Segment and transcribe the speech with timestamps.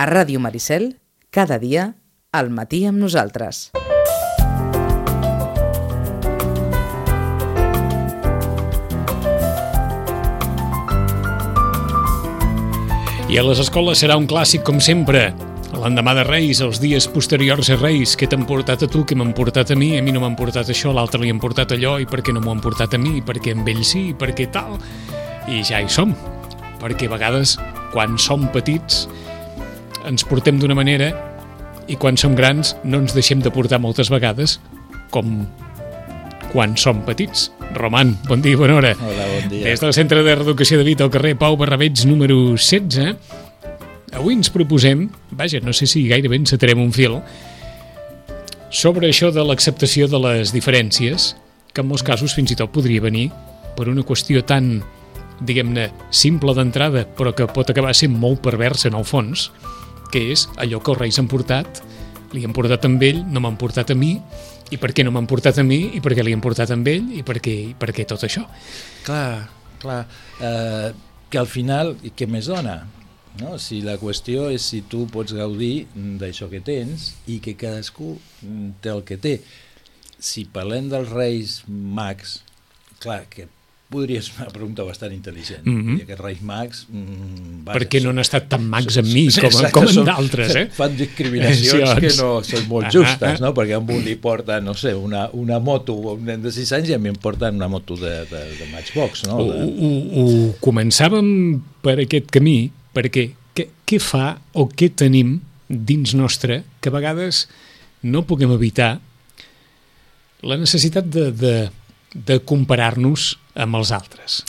[0.00, 0.94] A Ràdio Maricel,
[1.28, 1.82] cada dia,
[2.32, 3.58] al matí amb nosaltres.
[13.28, 15.34] I a les escoles serà un clàssic com sempre.
[15.76, 19.36] L'endemà de Reis, els dies posteriors a Reis, què t'han portat a tu, què m'han
[19.36, 21.98] portat a mi, a mi no m'han portat això, a l'altre li han portat allò,
[22.00, 24.14] i per què no m'ho han portat a mi, i per què amb ell sí,
[24.14, 24.80] i per què tal.
[25.44, 26.16] I ja hi som.
[26.80, 27.58] Perquè a vegades,
[27.92, 29.04] quan som petits,
[30.08, 31.10] ens portem d'una manera
[31.90, 34.58] i quan som grans no ens deixem de portar moltes vegades
[35.10, 35.42] com
[36.50, 37.50] quan som petits.
[37.74, 38.94] Roman, bon dia i bona hora.
[38.98, 39.68] Hola, bon dia.
[39.68, 43.14] Des del Centre de Reeducació de Vita al carrer Pau Barrabeig número 16,
[44.18, 47.20] avui ens proposem, vaja, no sé si gairebé ens atrem un fil,
[48.70, 51.34] sobre això de l'acceptació de les diferències,
[51.70, 53.28] que en molts casos fins i tot podria venir
[53.76, 54.80] per una qüestió tan,
[55.46, 59.48] diguem-ne, simple d'entrada, però que pot acabar sent molt perversa en el fons,
[60.12, 61.82] que és allò que els reis han portat,
[62.34, 64.14] li han portat amb ell, no m'han portat a mi,
[64.70, 66.88] i per què no m'han portat a mi, i per què li han portat amb
[66.90, 68.44] ell, i per què, i per què tot això.
[69.06, 69.48] Clar,
[69.82, 70.04] clar.
[70.38, 70.90] Eh,
[71.30, 72.80] que al final, què més dona?
[73.38, 73.56] No?
[73.62, 78.16] Si la qüestió és si tu pots gaudir d'això que tens i que cadascú
[78.82, 79.38] té el que té.
[80.20, 82.40] Si parlem dels reis mags,
[83.00, 83.46] clar, que
[83.90, 85.64] podria ser una pregunta bastant intel·ligent.
[85.66, 85.96] Mm Mhm.
[85.98, 86.84] I aquests reis mags...
[86.88, 90.54] Mm, Per què no han estat tan mags amb mi com, exacte, com en d'altres,
[90.56, 90.64] eh?
[90.76, 93.52] Fan discriminacions que no són molt justes, no?
[93.56, 96.72] Perquè a un li porten, no sé, una, una moto a un nen de 6
[96.78, 99.38] anys i a mi em porten una moto de, de, de Matchbox, no?
[99.42, 99.66] Ho, De...
[99.66, 99.90] ho,
[100.22, 106.90] ho començàvem per aquest camí, perquè què, què fa o què tenim dins nostre que
[106.90, 107.48] a vegades
[108.02, 108.98] no puguem evitar
[110.42, 111.54] la necessitat de, de,
[112.14, 114.44] de comparar-nos amb els altres.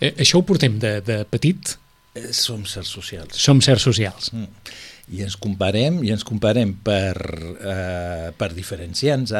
[0.00, 1.76] Eh, això ho portem de, de petit,
[2.12, 3.36] Eh, Som sers socials.
[3.38, 4.32] som certs socials.
[4.34, 4.48] Mm.
[5.14, 7.14] I ens comparem, i ens comparem per,
[7.62, 9.30] eh, per diferenciar-nos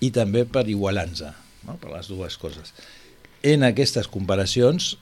[0.00, 1.22] i també per igualar-nos,
[1.66, 1.76] no?
[1.78, 2.72] per les dues coses.
[3.46, 4.96] En aquestes comparacions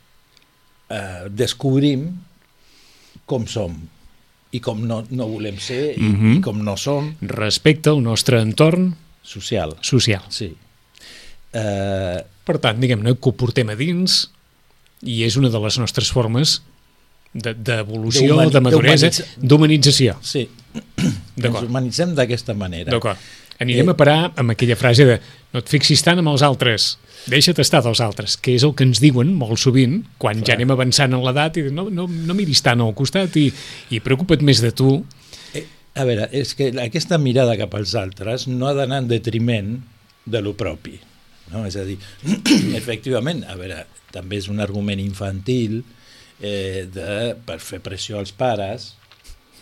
[0.90, 2.10] eh, descobrim
[3.24, 3.88] com som
[4.52, 6.36] i com no, no volem ser i, Mhm.
[6.36, 9.76] i com no som Respecte al nostre entorn social.
[9.80, 10.22] social.
[10.28, 10.54] Sí.
[11.52, 14.30] Eh, Per tant, diguem-ne que ho portem a dins
[15.04, 16.62] i és una de les nostres formes
[17.34, 20.14] de- d'evolució, D'humani- de maduresa, d'humanitza- d'humanització.
[20.22, 20.48] sí,
[21.36, 22.90] ens humanitzem d'aquesta manera.
[22.90, 23.18] D'acord.
[23.60, 23.90] Anirem Eh.
[23.90, 25.20] a parar amb aquella frase de
[25.52, 28.84] no et fixis tant amb els altres, deixa't estar dels altres, que és el que
[28.84, 30.56] ens diuen molt sovint quan ja Clar.
[30.56, 33.52] anem avançant en l'edat i no, no, no miris tant al costat i,
[33.90, 35.04] i preocupa't més de tu.
[35.54, 39.82] Eh, A veure, és que aquesta mirada cap als altres no ha d'anar en detriment
[40.24, 41.00] de lo propi.
[41.52, 41.64] No?
[41.66, 41.98] És a dir,
[42.80, 45.82] efectivament, a veure, també és un argument infantil
[46.40, 48.94] eh, de, per fer pressió als pares,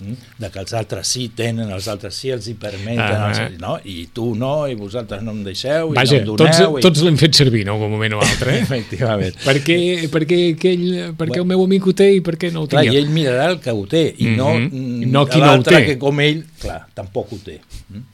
[0.00, 3.30] mm, de que els altres sí tenen, els altres sí els hi permeten, Ah.
[3.32, 3.76] els, no?
[3.84, 6.80] i tu no, i vosaltres no em deixeu, Vaja, i no em tots, doneu...
[6.84, 8.62] tots l'hem fet servir en algun moment o altre, eh?
[8.66, 9.38] Efectivament.
[9.44, 9.78] per què,
[10.12, 10.86] per què, aquell,
[11.16, 12.98] per què el meu amic ho té i per què no ho Clar, tinc i
[12.98, 13.02] jo?
[13.02, 14.68] ell mirarà el que ho té, i no, Mhm.
[14.70, 15.84] mm, No qui no ho té.
[15.86, 17.58] que com ell, clar, tampoc ho té.
[17.88, 18.04] Mm.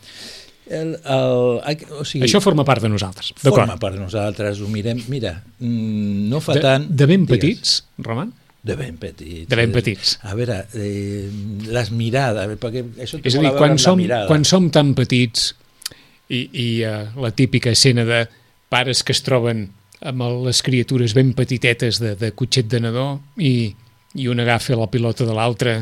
[0.73, 5.03] El, el, o sigui, Això forma part de nosaltres, forma part de nosaltres, ho mirem,
[5.13, 6.87] mira, mm, no fa De, tant...
[6.89, 7.37] de ben Digues.
[7.37, 7.75] petits,
[8.07, 8.33] Roman?
[8.63, 9.49] De ben petits.
[9.51, 10.13] De ben petits.
[10.23, 11.27] A veure, eh,
[11.67, 15.49] les mirades, perquè això És a dir, quan som, quan som tan petits
[16.31, 18.23] i, i uh, la típica escena de
[18.71, 19.67] pares que es troben
[20.07, 23.07] amb les criatures ben petitetes de, de cotxet de nadó
[23.43, 23.73] i,
[24.15, 25.75] i un agafa la pilota de l'altre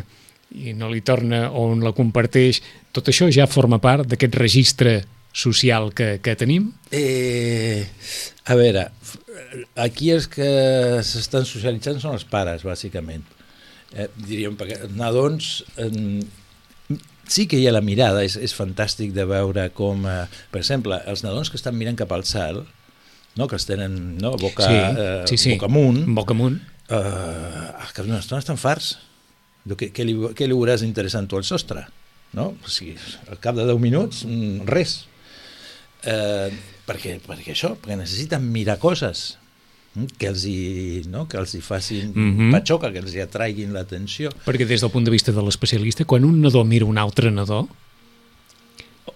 [0.50, 2.61] i no li torna o on la comparteix,
[2.93, 5.00] tot això ja forma part d'aquest registre
[5.33, 6.72] social que, que tenim?
[6.91, 7.84] Eh,
[8.50, 8.88] a veure,
[9.78, 10.49] aquí els que
[11.06, 13.22] s'estan socialitzant són els pares, bàsicament.
[13.94, 15.53] Eh, diríem, perquè els nadons...
[15.78, 16.21] Eh,
[17.31, 20.99] sí que hi ha la mirada, és, és fantàstic de veure com, eh, per exemple,
[21.06, 22.65] els nadons que estan mirant cap al cel,
[23.38, 25.53] no, que els tenen no, boca, eh, sí, sí.
[25.55, 26.59] boca amunt, Boca amunt.
[26.91, 28.97] eh, al cap d'una estona estan farts.
[29.69, 31.84] Què, què, li, què li veuràs interessant tu al sostre?
[32.37, 32.52] No?
[32.64, 32.94] O sigui,
[33.29, 35.05] al cap de 10 minuts, mm, res.
[36.06, 36.49] Eh,
[36.88, 39.34] perquè, perquè això, perquè necessiten mirar coses
[39.94, 41.26] mm, que els hi, no?
[41.29, 42.31] que els hi facin mm.
[42.31, 42.56] -hmm.
[42.56, 44.32] patxoca, que els hi atraiguin l'atenció.
[44.46, 47.69] Perquè des del punt de vista de l'especialista, quan un nadó mira un altre nadó,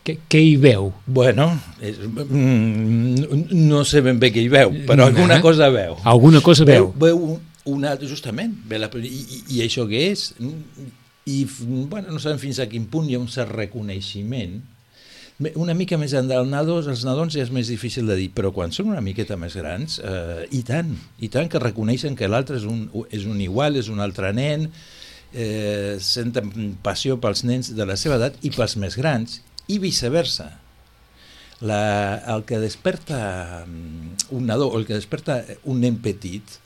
[0.05, 0.93] què, què hi veu?
[1.07, 1.49] Bueno,
[1.81, 5.41] és, mm, no sé ben bé què hi veu, però No, alguna eh?
[5.41, 5.97] cosa veu.
[6.05, 6.93] Alguna cosa veu?
[6.93, 10.29] Veu, veu una, justament, ve la, i, i, això què és?
[11.25, 11.41] I
[11.89, 14.59] bueno, no sabem fins a quin punt hi ha un cert reconeixement.
[15.59, 18.53] Una mica més endavant, els nadons, els nadons ja és més difícil de dir, però
[18.55, 22.61] quan són una miqueta més grans, eh, i tant, i tant que reconeixen que l'altre
[22.61, 24.69] és, un, és un igual, és un altre nen,
[25.33, 30.53] eh, senten passió pels nens de la seva edat i pels més grans, i viceversa.
[31.65, 31.83] La,
[32.29, 36.61] el que desperta mm, un nadó o el que desperta un nen petit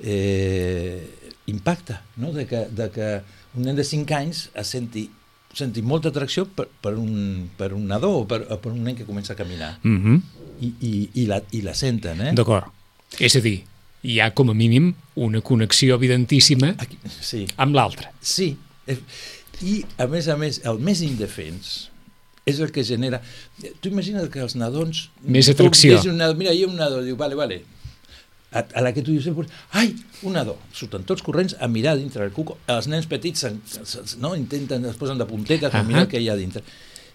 [0.00, 2.32] eh, impacta, no?
[2.32, 3.08] de, que, de que
[3.54, 5.08] un nen de 5 anys es senti,
[5.52, 9.08] senti molta atracció per, per, un, per un nadó o per, per un nen que
[9.08, 10.20] comença a caminar Mm -hmm.
[10.60, 12.32] i, i, i, la, i la senten, eh?
[12.32, 12.66] D'acord.
[13.18, 13.64] És a dir,
[14.02, 18.08] hi ha com a mínim una connexió evidentíssima Aquí, sí, amb l'altre.
[18.20, 18.56] sí.
[18.86, 18.98] Eh,
[19.62, 21.92] I, a més a més, el més indefens
[22.44, 23.20] és el que genera...
[23.80, 25.04] Tu imagina't que els nadons...
[25.22, 25.94] Més tu atracció.
[25.94, 27.62] veus Un nadó, mira, hi ha un nadó, diu, vale, vale.
[28.52, 29.34] A, a la que tu dius, "Eh,
[29.72, 30.58] ai, un nadó.
[30.72, 32.58] Surten tots corrents a mirar dintre del cuco.
[32.66, 35.86] Els nens petits se'n- se- no, intenten, es posen de puntetes per Ahà.
[35.86, 36.62] mirar què hi ha dintre.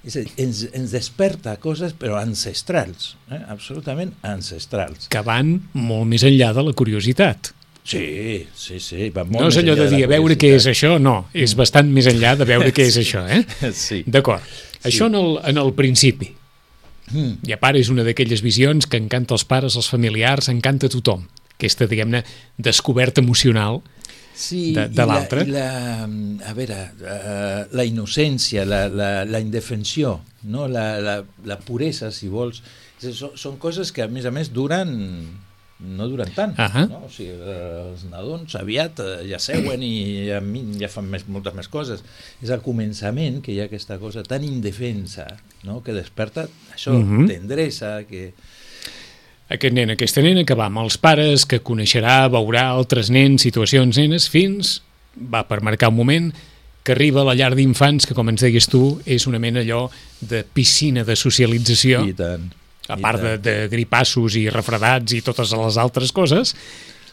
[0.04, 3.40] És a dir, ens, ens desperta coses, però ancestrals, eh?
[3.50, 5.08] absolutament ancestrals.
[5.10, 7.52] que van molt més enllà de la curiositat.
[7.84, 9.10] Sí, sí, sí.
[9.16, 11.88] Va molt No és allò de dir a veure què és això, no, és bastant
[11.92, 13.72] més enllà de veure què és això, eh?
[13.74, 14.04] Sí.
[14.06, 14.42] D'acord.
[14.84, 16.34] Això en el, en el principi.
[17.12, 17.38] Mm.
[17.48, 20.90] I a part és una d'aquelles visions que encanta als pares, als familiars, encanta a
[20.94, 21.28] tothom.
[21.58, 22.24] Aquesta, diguem-ne,
[22.58, 23.82] descoberta emocional.
[24.38, 25.42] sí, de- de la- l'altre.
[25.48, 30.68] i La, a veure, uh, la innocència, la, la, la indefensió, no?
[30.68, 32.62] la, la, la puresa, si vols,
[33.02, 34.94] són, són coses que, a més a més, duren
[35.80, 36.56] no duren tant.
[36.58, 36.88] Ahà.
[36.90, 37.04] No?
[37.06, 40.40] O sigui, eh, els nadons aviat eh, ja seuen i ja,
[40.82, 42.02] ja fan més, moltes més coses.
[42.42, 45.28] És al començament que hi ha aquesta cosa tan indefensa
[45.64, 45.84] no?
[45.86, 47.28] que desperta això, Mhm.
[47.28, 48.34] tendresa, que...
[49.50, 53.96] Aquest nen, aquesta nena que va amb els pares, que coneixerà, veurà altres nens, situacions
[53.96, 54.82] nenes, fins,
[55.16, 56.34] va per marcar un moment,
[56.84, 59.86] que arriba a la llar d'infants, que com ens deies tu, és una mena allò
[60.20, 62.50] de piscina de socialització, I tant.
[62.88, 66.54] A part de, de gripassos i refredats i totes les altres coses,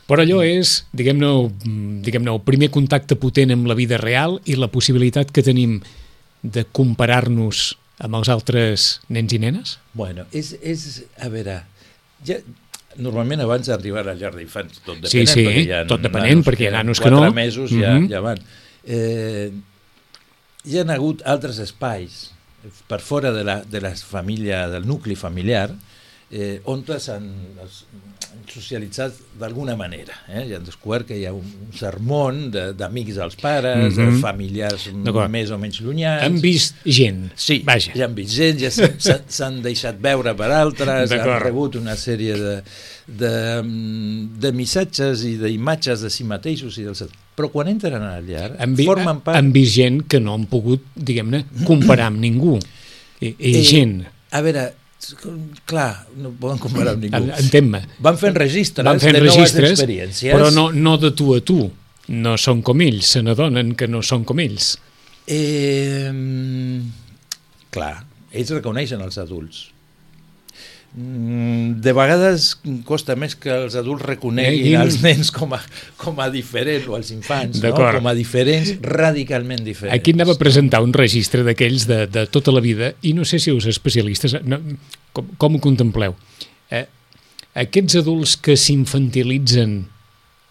[0.08, 1.30] però allò és, diguem-ne,
[1.64, 5.78] mm, diguem el primer contacte potent amb la vida real i la possibilitat que tenim
[6.42, 7.70] de comparar-nos
[8.04, 9.78] amb els altres nens i nenes?
[9.96, 11.62] Bueno, és, és a veure,
[12.26, 12.36] ja,
[13.00, 16.02] normalment abans d'arribar a la llar d'infants, tot Sí, depenent, sí, perquè hi ha tot
[16.04, 17.34] depenent, nanos perquè hi ha nanos que quatre no.
[17.34, 18.10] mesos ja, Mhm.
[18.12, 18.38] ja van.
[18.84, 19.50] Eh,
[20.68, 22.30] hi ha hagut altres espais
[22.86, 25.70] per fora de la, de la família, del nucli familiar,
[26.30, 27.28] eh, on s'han
[28.34, 30.12] han socialitzat d'alguna manera.
[30.28, 30.42] Eh?
[30.48, 34.14] I han descobert que hi ha un, un sermón de- d'amics dels pares, Mhm.
[34.14, 35.30] de familiars D'acord.
[35.30, 36.22] més o menys llunyans.
[36.24, 37.92] Hem vist gent, Sí, vaja.
[37.94, 38.70] ja han vist gent, ja
[39.28, 42.62] s'han- deixat veure per altres, han rebut una sèrie de,
[43.06, 47.20] de, mm, de missatges i d'imatges de si mateixos i dels altres.
[47.34, 49.36] Però quan entren a la llar, hem, vi formen part...
[49.40, 52.58] hem vist gent que no han pogut, diguem-ne, comparar amb ningú.
[53.20, 54.68] I, i Eh, gent, A veure,
[55.66, 57.16] clar, no poden comparar amb ningú.
[57.16, 60.32] en- entén-me, Van fent registres van fent de noves registres, experiències.
[60.34, 61.70] però no, no de tu a tu.
[62.08, 64.74] No són com ells, se n'adonen que no són com ells.
[65.26, 66.10] Eh,
[67.74, 69.70] clar, ells reconeixen els adults.
[70.96, 72.52] Mm, De vegades
[72.86, 74.80] costa més que els adults reconeguin Neguin.
[74.84, 75.58] els nens com a,
[75.98, 77.72] com a diferents, o els infants, no?
[77.74, 79.96] Com a diferents, radicalment diferents.
[79.98, 83.40] Aquí anava a presentar un registre d'aquells de, de tota la vida i no sé
[83.42, 84.60] si us especialistes, no,
[85.12, 86.14] com, com ho contempleu?
[86.70, 86.84] Eh,
[87.66, 89.80] aquests adults que s'infantilitzen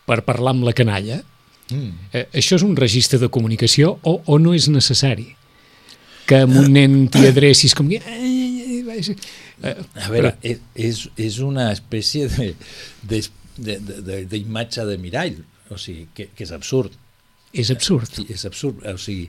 [0.06, 1.22] per parlar amb la canalla,
[1.72, 2.10] Mm.
[2.12, 5.30] eh, això és un registre de comunicació o, o no és necessari?
[6.28, 8.02] Que amb un nen t'hi adrecis com que...
[9.64, 12.50] Eh, A veure, és, és, és una espècie de,
[13.02, 13.22] de,
[13.58, 15.38] de, de, de, d'imatge de mirall,
[15.72, 16.92] o sigui, que, que és absurd.
[17.54, 18.10] és absurd.
[18.10, 18.82] Sí, és absurd.
[18.90, 19.28] O sigui,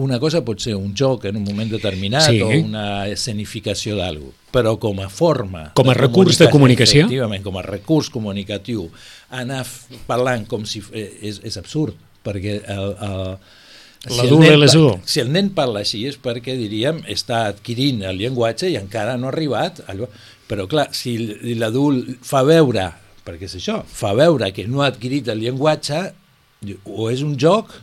[0.00, 2.40] una cosa pot ser un joc en un moment determinat Sí.
[2.44, 5.70] o una escenificació d'algú, però com a forma...
[5.76, 7.02] Com a recurs de comunicació?
[7.06, 8.86] Efectivament, com a recurs comunicatiu,
[9.30, 9.64] anar
[10.06, 10.80] parlant com si...
[10.92, 13.38] eh, És, és absurd, perquè el, el
[14.10, 15.06] L'adult pa- l'adult.
[15.08, 19.26] Si el nen parla així és perquè, diríem, està adquirint el llenguatge i encara no
[19.28, 19.80] ha arribat.
[19.90, 20.06] Allò.
[20.46, 21.16] Però, clar, si
[21.58, 22.92] l'adult fa veure,
[23.26, 26.04] perquè és això, fa veure que no ha adquirit el llenguatge,
[26.86, 27.74] o és un joc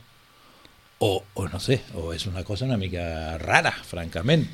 [1.04, 4.46] o, o no sé, o és una cosa una mica rara, francament.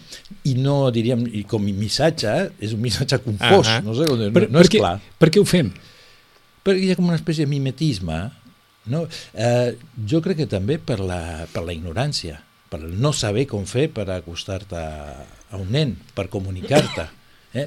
[0.49, 3.83] I no, diríem, i com a missatge, eh, és un missatge confós, Ahà.
[3.85, 4.95] no sé, no, Per, no és què, clar.
[5.21, 5.69] Per què ho fem?
[6.65, 8.17] Perquè hi ha com una espècie de mimetisme.
[8.85, 9.07] No?
[9.33, 9.75] Eh,
[10.07, 13.89] jo crec que també per la, per la ignorància, per el no saber com fer
[13.93, 15.25] per acostar-te a,
[15.57, 17.07] un nen, per comunicar-te.
[17.49, 17.63] Eh?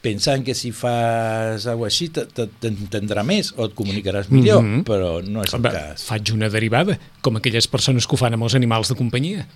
[0.00, 4.84] Pensant que si fas alguna així te- te- t'entendrà més o et comunicaràs millor, Mhm.
[4.86, 6.04] però no és el Home, cas.
[6.06, 9.48] faig una derivada, com aquelles persones que ho fan amb els animals de companyia.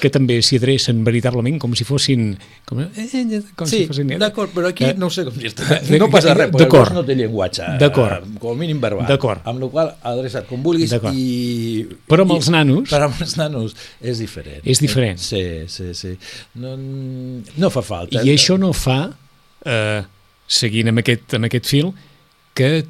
[0.00, 2.34] Que també s'hi adrecen veritablement com si fossin...
[2.68, 4.12] Com, eh, eh, com sí, si fossin...
[4.20, 5.64] d'acord, però aquí Eh, no sé com dir-te.
[5.98, 7.66] No passa res, perquè gos no té llenguatge.
[7.80, 7.90] Eh,
[8.40, 9.06] Com a mínim verbal.
[9.08, 9.42] D'acord.
[9.50, 11.86] Amb la qual adreça't com vulguis i...
[12.08, 14.62] Però amb els nanos- Però amb els nanos és diferent.
[14.64, 15.18] És diferent.
[15.20, 16.14] Sí, sí, sí.
[16.60, 18.22] No, no fa falta.
[18.24, 19.02] I això no fa,
[19.66, 20.00] eh,
[20.46, 21.92] seguint amb aquest, amb aquest fil,
[22.54, 22.84] que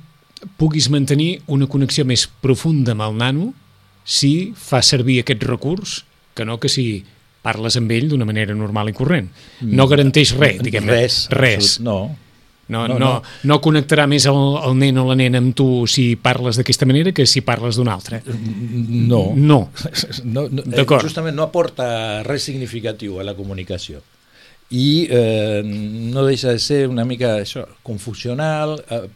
[0.57, 3.50] puguis mantenir una connexió més profunda amb el nano
[4.09, 5.99] si fa servir aquest recurs
[6.40, 6.87] que no que si
[7.44, 9.28] parles amb ell d'una manera normal i corrent.
[9.68, 11.23] No garanteix res, diguem Res.
[11.32, 11.76] Res.
[11.76, 12.00] absolut- No.
[12.70, 13.09] No, No, no,
[13.50, 17.11] no, connectarà més el, el nen o la nena amb tu si parles d'aquesta manera
[17.11, 18.20] que si parles d'una altra.
[18.25, 19.32] No.
[19.35, 19.59] No.
[20.25, 23.99] no, no eh, justament no aporta res significatiu a la comunicació
[24.71, 29.09] i eh, no deixa de ser una mica això, confusional, eh,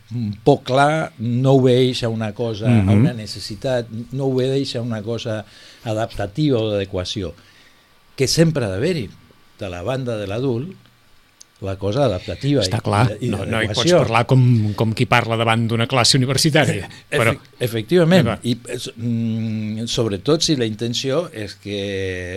[0.42, 2.88] poc clar, no obeix a una cosa, Mhm.
[2.88, 5.44] a una necessitat, no obeix a una cosa
[5.84, 7.34] adaptativa o d'adequació,
[8.16, 9.08] que sempre ha d'haver-hi
[9.60, 10.72] de la banda de l'adult
[11.64, 14.42] la cosa adaptativa Està clar, i, i no, no hi pots parlar com,
[14.78, 16.88] com qui parla davant d'una classe universitària.
[17.10, 21.78] Però, Efe efectivament, i mm, sobretot si la intenció és que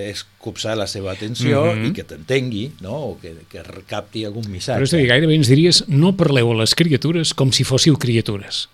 [0.10, 1.90] és copsar la seva atenció Mhm.
[1.90, 2.96] i que t'entengui, no?
[3.12, 4.80] o que, que recapti algun missatge.
[4.80, 7.98] però és a dir, gairebé ens diries no parleu a les criatures com si fóssiu
[7.98, 8.68] criatures.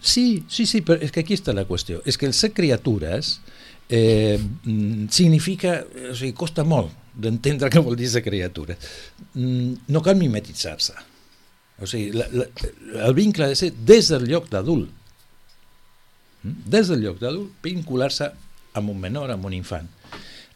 [0.00, 2.00] Sí, sí, sí, però és que aquí està la qüestió.
[2.06, 3.40] És que el ser criatures
[3.88, 8.76] eh, mm, significa, o sigui, costa molt d'entendre què vol dir ser criatura.
[9.34, 10.94] Mm, No cal mimetitzar-se.
[11.82, 12.46] O sigui, la, la,
[13.08, 14.90] el vincle ha de ser des del lloc d'adult.
[16.42, 16.56] Mm?
[16.72, 18.30] Des del lloc d'adult, vincular-se
[18.78, 19.88] amb un menor, amb un infant.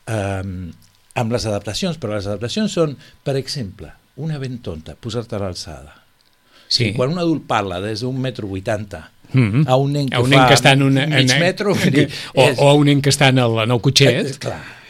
[0.06, 0.72] Um,
[1.16, 3.90] amb les adaptacions, però les adaptacions són, per exemple,
[4.22, 5.94] una ben tonta, posar-te a l'alçada.
[6.68, 6.92] Sí.
[6.96, 9.64] Quan un adult parla des d'un metro vuitanta Mhm.
[9.66, 11.74] a un nen que a un fa nen que està en una, mig en, metro,
[11.74, 13.80] vull dir, o, és- o a un nen que està en el, en el Eh,
[13.82, 14.85] cotxet, clar, clar.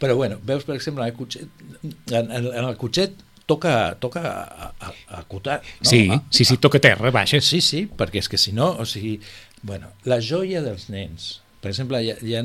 [0.00, 1.44] Però bueno, veus, per exemple, en el cotxet,
[1.84, 3.12] en, en, en el cotxet
[3.46, 5.60] toca, toca a, a, a acotar.
[5.82, 5.90] No?
[5.90, 7.44] sí, Ah, sí, sí, toca terra, baixes.
[7.44, 9.18] Sí, sí, perquè és que si no, o sigui,
[9.62, 12.44] bueno, la joia dels nens, per exemple, hi ha, hi ha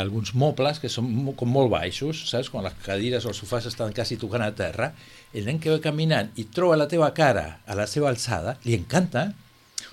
[0.00, 2.48] alguns mobles que són mo- com molt baixos, saps?
[2.48, 4.94] Quan les cadires o els sofàs estan quasi tocant a terra,
[5.36, 8.72] el nen que va caminant i troba la teva cara a la seva alçada, li
[8.78, 9.26] encanta,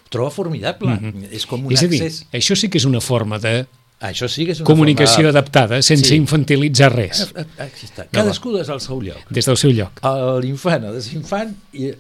[0.06, 1.28] ho troba formidable, Mhm.
[1.36, 2.24] és com un És a dir, accés...
[2.32, 3.66] això sí que és una forma de
[4.04, 5.30] Això sí que és una comunicació forma...
[5.32, 6.16] adaptada, sense Sí.
[6.20, 8.06] infantilitzar res, Ah, ah, està.
[8.12, 9.22] Cadascú des al seu lloc.
[9.32, 10.02] des del seu lloc.
[10.44, 11.92] L'infant o desinfant, i,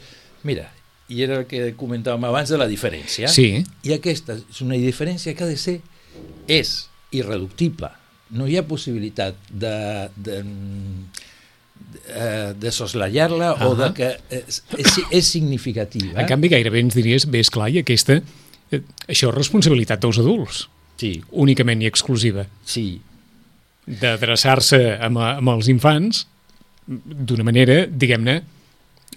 [0.43, 0.67] mira,
[1.07, 3.27] i era el que comentàvem abans de la diferència.
[3.31, 5.79] Sí, I aquesta és una diferència que ha de ser,
[6.48, 7.89] és irreductible.
[8.33, 10.41] No hi ha possibilitat de, de,
[12.03, 16.19] de, de soslayar-la o de que és, és, és significativa.
[16.22, 18.19] en canvi gairebé ens diries, bé, esclar, i aquesta,
[18.72, 20.65] eh, això és responsabilitat dels adults,
[21.03, 22.88] Sí, únicament i exclusiva, sí,
[23.83, 26.24] d'adreçar-se amb, amb els infants
[26.88, 28.38] d'una manera, diguem-ne,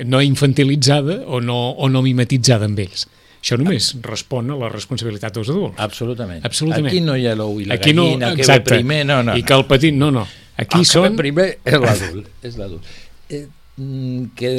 [0.07, 3.07] no infantilitzada o no, o no mimetitzada amb ells.
[3.47, 5.79] Això només respon a la responsabilitat dels adults.
[5.79, 6.43] absolutament.
[6.45, 6.91] Absolutament.
[6.91, 8.73] Aquí no hi ha l'ou i la Aquí no, gallina, que exacte.
[8.73, 9.37] ve primer, no, no.
[9.39, 10.27] I que el petit, no, no.
[10.57, 11.13] Aquí el que són...
[11.13, 12.33] ve primer és l'adult.
[12.43, 12.89] és l'adult.
[13.31, 13.45] Eh,
[13.77, 14.51] mm, que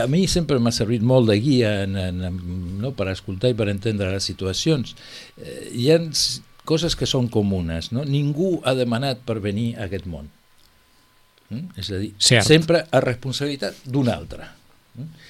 [0.00, 2.38] a mi sempre m'ha servit molt de guia en, en, en,
[2.82, 4.96] no, per escoltar i per entendre les situacions.
[5.38, 5.98] Eh, hi ha
[6.68, 7.90] coses que són comunes.
[7.94, 8.04] No?
[8.06, 10.30] Ningú ha demanat per venir a aquest món.
[11.50, 11.74] Mm?
[11.80, 12.46] És a dir, Cert.
[12.46, 14.46] sempre a responsabilitat d'un altre.
[14.94, 15.28] Mm?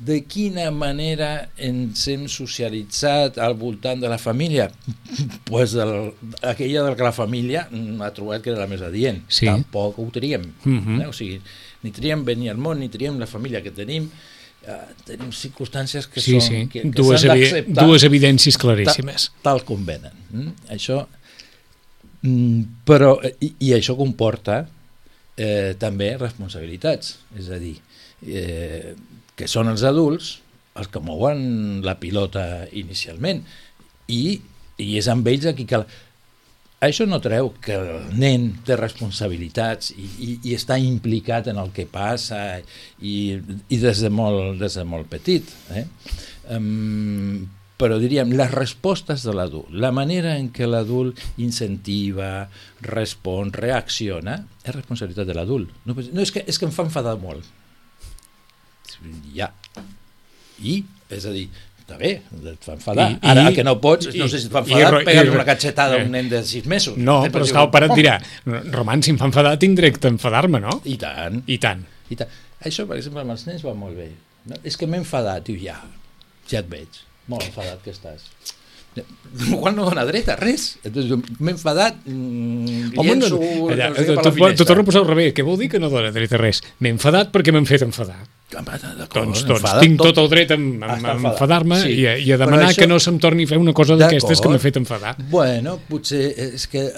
[0.00, 4.70] De quina manera ens hem socialitzat al voltant de la família?
[5.50, 9.20] pues del, aquella del que la família mm, ha trobat que era la més adient.
[9.28, 9.44] Sí.
[9.50, 10.48] Tampoc ho triem.
[10.64, 11.02] Mhm.
[11.02, 11.10] eh?
[11.10, 11.42] O sigui,
[11.84, 14.10] ni triem venir al món, ni triem la família que tenim.
[14.60, 19.30] Eh, tenim circumstàncies que Sí, són sí, que, que dues, evi dues evidències claríssimes.
[19.42, 20.12] tal com venen.
[20.30, 20.50] Mm?
[20.76, 21.06] Això,
[22.22, 24.66] mm, però, i, i això comporta
[25.36, 27.78] eh, també responsabilitats, és a dir,
[28.26, 28.92] eh,
[29.36, 30.38] que són els adults
[30.78, 33.40] els que mouen la pilota inicialment
[34.08, 34.40] i,
[34.80, 35.86] i és amb ells a qui cal...
[36.80, 41.74] Això no treu que el nen té responsabilitats i, i, i està implicat en el
[41.76, 45.50] que passa i, i des, de molt, des de molt petit.
[45.76, 45.84] Eh?
[46.56, 47.44] Um,
[47.80, 52.48] però diríem, les respostes de l'adult, la manera en què l'adult incentiva,
[52.84, 55.72] respon, reacciona, és responsabilitat de l'adult.
[55.88, 57.44] No, no és, que, és que em fa enfadar molt.
[59.36, 59.48] Ja.
[60.60, 61.46] I, és a dir,
[61.90, 62.10] està bé,
[62.52, 63.10] et fa enfadar.
[63.10, 65.28] I- Ara, i- el que no pots, no i- sé si et fa enfadar, pegar
[65.30, 66.04] una catxetada a eh.
[66.04, 66.96] un nen de 6 mesos.
[66.96, 68.20] No, Eh, però és que el pare et "Oh, dirà,
[68.70, 70.80] Roman, si em fa enfadar, tinc dret a enfadar-me, no?
[70.84, 71.42] I tant.
[71.46, 71.84] I tant.
[72.10, 72.28] I tant.
[72.62, 74.10] Això, per exemple, amb els nens va molt bé.
[74.46, 74.56] No?
[74.64, 75.80] És que m'he enfadat, diu, ja,
[76.48, 76.88] ja et veig,
[77.28, 78.22] molt enfadat que estàs.
[79.48, 80.78] Igual no dona dret a res.
[80.84, 83.38] M'he enfadat, mm, Home, llenço...
[83.38, 84.04] no, allà, no sé,
[84.56, 85.32] t'ho torno a posar al revés.
[85.32, 86.60] Què vol dir que no dona dret a res?
[86.80, 88.18] M'he enfadat perquè m'han fet enfadar.
[88.50, 91.92] Doncs, doncs enfadat tinc tot el dret a, a, a estar a enfadar-me Sí.
[92.00, 94.40] i, a, i a demanar això- que no se'm torni a fer una cosa d'aquestes
[94.42, 95.14] que m'ha fet enfadar.
[95.30, 96.88] Bueno, potser és que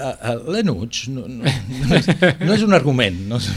[0.48, 2.08] l'enuig no, no, no, és,
[2.40, 3.50] no és un argument, no és,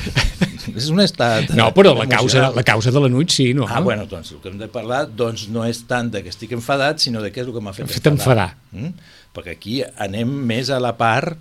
[0.76, 3.68] és un estat No, però la causa, la causa de l'anuig sí, no?
[3.70, 6.52] Ah, bueno, doncs el que hem de parlar doncs, no és tant de que estic
[6.58, 8.56] enfadat, sinó de què és el que m'ha fet, fet enfadar.
[8.76, 8.92] Mm?
[9.36, 11.36] Perquè aquí anem més a la part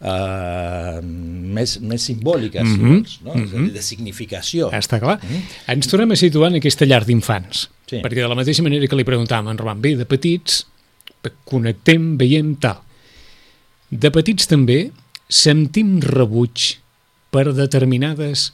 [0.00, 3.34] eh, més, més simbòlica, si Mhm, vols, no?
[3.34, 4.70] és a dir, de significació.
[4.72, 5.18] Està clar.
[5.22, 5.42] Mm.
[5.74, 7.68] Ens tornem a situar en aquesta llar d'infants.
[7.86, 8.00] Sí.
[8.00, 10.64] Perquè de la mateixa manera que li preguntàvem a en Roman, bé, de petits,
[11.44, 12.80] connectem, veiem tal.
[13.90, 14.90] De petits també
[15.28, 16.78] sentim rebuig
[17.30, 18.52] per determinades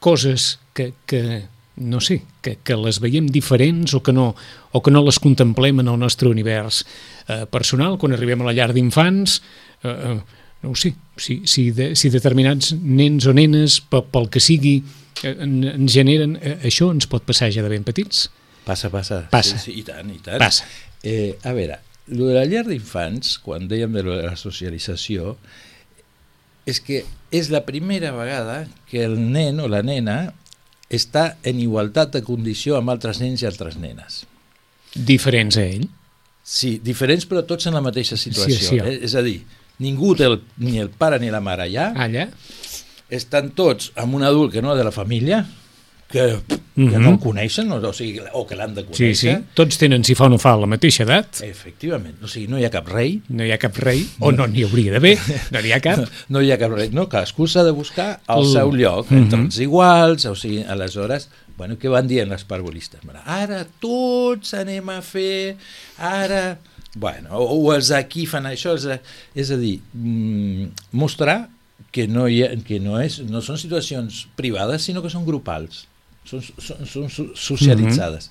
[0.00, 1.44] coses que, que
[1.76, 4.34] no sé, que, que les veiem diferents o que, no,
[4.72, 6.84] o que no les contemplem en el nostre univers
[7.28, 7.98] eh, personal.
[7.98, 9.38] Quan arribem a la llar d'infants,
[9.84, 10.18] eh, eh,
[10.62, 14.78] no ho sé, si, si, de, si determinats nens o nenes, pe- pel que sigui,
[15.22, 16.36] eh, en, ens generen...
[16.42, 18.26] Eh, això ens pot passar ja de ben petits?
[18.66, 19.22] Passa, passa.
[19.32, 19.56] Passa.
[19.58, 20.40] Sí, sí, I tant, i tant.
[20.42, 20.66] Passa.
[21.06, 21.78] Eh, a veure,
[22.10, 25.36] lo de la llar d'infants, quan dèiem de la socialització,
[26.68, 30.18] és que és la primera vegada que el nen o la nena
[30.92, 34.22] està en igualtat de condició amb altres nens i altres nenes.
[34.94, 35.86] Diferents a ell?
[36.48, 38.56] Sí, diferents però tots en la mateixa situació.
[38.56, 38.78] Sí, sí.
[38.80, 38.98] Eh?
[39.04, 39.42] És a dir,
[39.78, 42.28] ningú té el, ni el pare ni la mare allà, Allà?
[43.08, 45.46] estan tots amb un adult que no de la família,
[46.08, 47.02] que, que Mhm.
[47.02, 49.14] no el coneixen, o, o, sigui, o que l'han de Sí, conèixer.
[49.38, 49.44] sí.
[49.54, 51.42] Tots tenen, si fa o no fa, la mateixa edat.
[51.44, 54.46] Efectivament, o sigui, no hi ha cap rei, No hi ha cap rei, o no
[54.46, 55.18] n'hi hauria d'haver,
[55.50, 56.00] no n'hi ha cap.
[56.30, 59.18] no hi ha cap rei, no, cadascú s'ha de buscar al El- seu lloc, Mhm.
[59.18, 63.00] entre els iguals, o sigui, aleshores, bueno, què van dient els parvulistes?
[63.04, 65.56] Bueno, Ara tots anem a fer,
[65.98, 66.58] ara...
[66.96, 68.98] Bueno, o, o els d'aquí fan això, els de...
[69.38, 71.50] és a dir, mm, mostrar
[71.92, 75.84] que no, hi ha, que no, és, no són situacions privades, sinó que són grupals,
[76.28, 78.30] són, són, són so- socialitzades.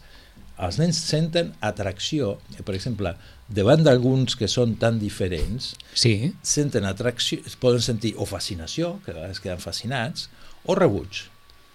[0.66, 3.12] Els nens senten atracció, per exemple,
[3.48, 9.14] davant d'alguns que són tan diferents, Sí, senten atracció, es poden sentir o fascinació, que
[9.14, 10.32] a vegades queden fascinats,
[10.66, 11.28] o rebuig,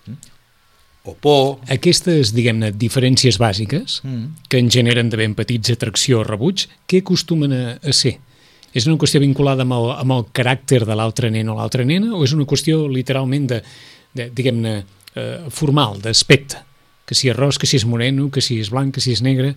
[0.08, 0.18] mm?
[1.04, 1.58] O por.
[1.68, 4.46] aquestes, diguem-ne, diferències bàsiques Mm.
[4.48, 8.18] que en generen de ben petits atracció o rebuig, què acostumen a, a ser?
[8.72, 12.14] És una qüestió vinculada amb el, amb el caràcter de l'altre nen o l'altra nena
[12.14, 13.62] o és una qüestió literalment de,
[14.14, 14.84] de diguem-ne,
[15.14, 16.62] eh, formal, d'aspecte?
[17.04, 19.22] Que si és ros, que si és moreno, que si és blanc, que si és
[19.22, 19.54] negre...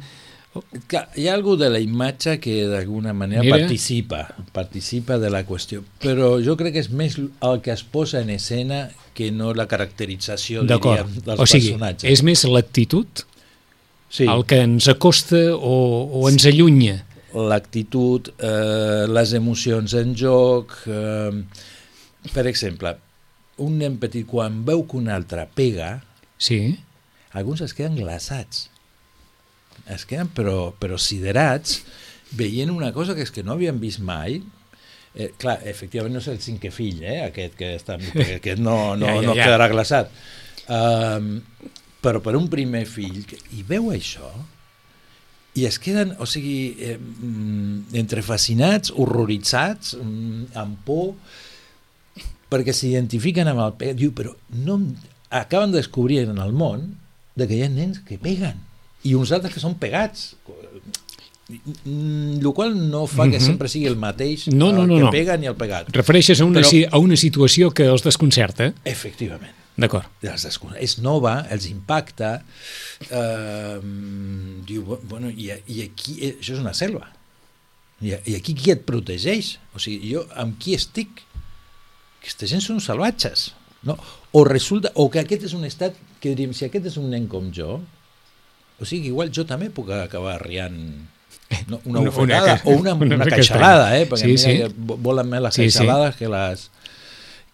[0.88, 3.58] Clar, hi ha algú de la imatge que d'alguna manera Mira.
[3.58, 4.22] participa,
[4.56, 8.30] participa de la qüestió, però jo crec que és més el que es posa en
[8.32, 12.08] escena que no la caracterització, diríem, dels O sigui, personatges.
[12.12, 13.26] és més l'actitud
[14.10, 14.26] sí.
[14.32, 15.76] el que ens acosta o,
[16.22, 17.02] o ens allunya.
[17.36, 20.72] l'actitud, eh, les emocions en joc...
[20.88, 21.44] Eh,
[22.34, 22.96] per exemple,
[23.62, 25.98] un nen petit quan veu que un altre pega,
[26.38, 26.78] Sí,
[27.32, 28.70] alguns es queden glaçats.
[29.92, 31.82] Es queden però, però siderats
[32.36, 34.40] veient una cosa que és que no havien vist mai.
[35.16, 38.00] Eh, clar, efectivament no és el cinquè fill, eh, aquest que està...
[38.16, 39.46] Perquè aquest no, no, Ja, ja, no ja.
[39.48, 40.12] quedarà glaçat.
[40.66, 41.30] Um,
[42.04, 44.28] però per un primer fill, que, i veu això,
[45.56, 51.14] i es queden, o sigui, eh, mm, entre fascinats, horroritzats, mm, amb por,
[52.52, 53.94] perquè s'identifiquen amb el pe...
[53.98, 54.36] Diu, però
[54.68, 54.82] no...
[55.30, 56.90] acaben de descobrir en el món
[57.36, 58.60] de que hi ha nens que peguen
[59.06, 60.34] i uns altres que són pegats.
[61.86, 63.46] Mm, el qual no fa que Mhm.
[63.46, 65.12] sempre sigui el mateix No, no, el no, que no.
[65.12, 65.90] pega ni el pegat.
[65.92, 68.74] refereixes a una, Però- si- a una situació que els desconcerta.
[68.84, 69.54] Efectivament.
[69.78, 70.06] D'acord.
[70.80, 72.44] És nova, els impacta,
[73.12, 73.80] eh,
[74.66, 77.12] diu, bu- bueno, i, i aquí, eh, això és una selva,
[78.02, 79.60] i, i aquí qui et protegeix?
[79.76, 81.10] O sigui, jo amb qui estic?
[82.22, 83.52] Aquesta gent són salvatges,
[83.84, 83.98] no?
[84.32, 87.28] O resulta, o que aquest és un estat que diríem, si aquest és un nen
[87.28, 87.82] com jo,
[88.80, 90.78] o sigui, igual jo també puc acabar riant
[91.70, 91.80] no?
[91.86, 94.06] una bufetada o una, una una, queixalada, eh?
[94.10, 94.56] perquè Sí, mira sí.
[94.58, 95.86] que volen més les Sí, sí.
[96.20, 96.70] que les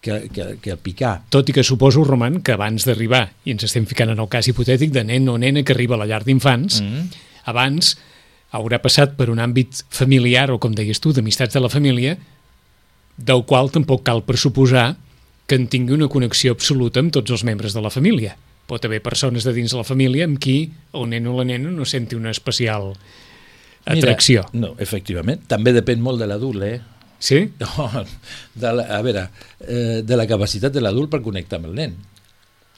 [0.02, 1.22] que, que, que el picar.
[1.30, 4.48] Tot i que suposo, Roman, que abans d'arribar, i ens estem ficant en el cas
[4.50, 7.04] hipotètic de nen o nena que arriba a la llar d'infants, Mm.
[7.46, 7.92] abans
[8.50, 12.16] haurà passat per un àmbit familiar, o com deies tu, d'amistats de la família,
[13.16, 14.96] del qual tampoc cal pressuposar
[15.46, 18.34] que en tingui una connexió absoluta amb tots els membres de la família.
[18.72, 20.56] Pot haver persones de dins la família amb qui
[20.96, 22.94] el nen o la nena no senti una especial
[23.84, 24.46] atracció.
[24.52, 25.42] Mira, no, efectivament.
[25.50, 26.78] També depèn molt de l'adult, eh?
[27.22, 27.42] Sí?
[27.60, 27.90] No,
[28.54, 29.26] de la, a veure,
[29.60, 31.98] eh, de la capacitat de l'adult per connectar amb el nen.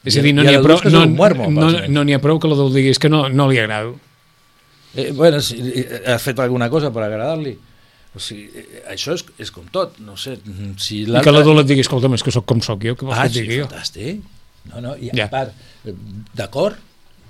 [0.04, 2.50] És a dir, no n'hi ha, prou, no, muermo, no, no n'hi ha prou que
[2.50, 3.94] l'adult digui és que no, no li agrado.
[4.94, 7.54] Eh, bueno, si, eh, ha fet alguna cosa per agradar-li.
[8.14, 10.36] O sigui, eh, això és, és com tot, no sé,
[10.78, 13.16] si I que l'adult et digui, escolta'm, és que sóc com sóc jo, que vols
[13.16, 13.70] Ah, que et sí, digui jo?
[13.70, 14.33] fantàstic.
[14.72, 15.26] No, no, i Ja.
[15.26, 15.52] a part,
[15.84, 15.92] eh,
[16.34, 16.76] d'acord,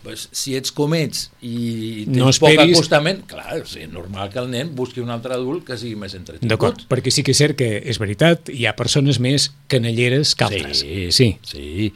[0.05, 3.91] pues, si ets com ets i tens No poc esperis- acostament, clar, o sigui, és
[3.93, 6.49] normal que el nen busqui un altre adult que sigui més entretingut.
[6.51, 10.45] D'acord, perquè sí que és cert que és veritat, hi ha persones més canelleres que
[10.45, 10.81] altres.
[10.85, 11.39] Sí, sí.
[11.43, 11.93] sí.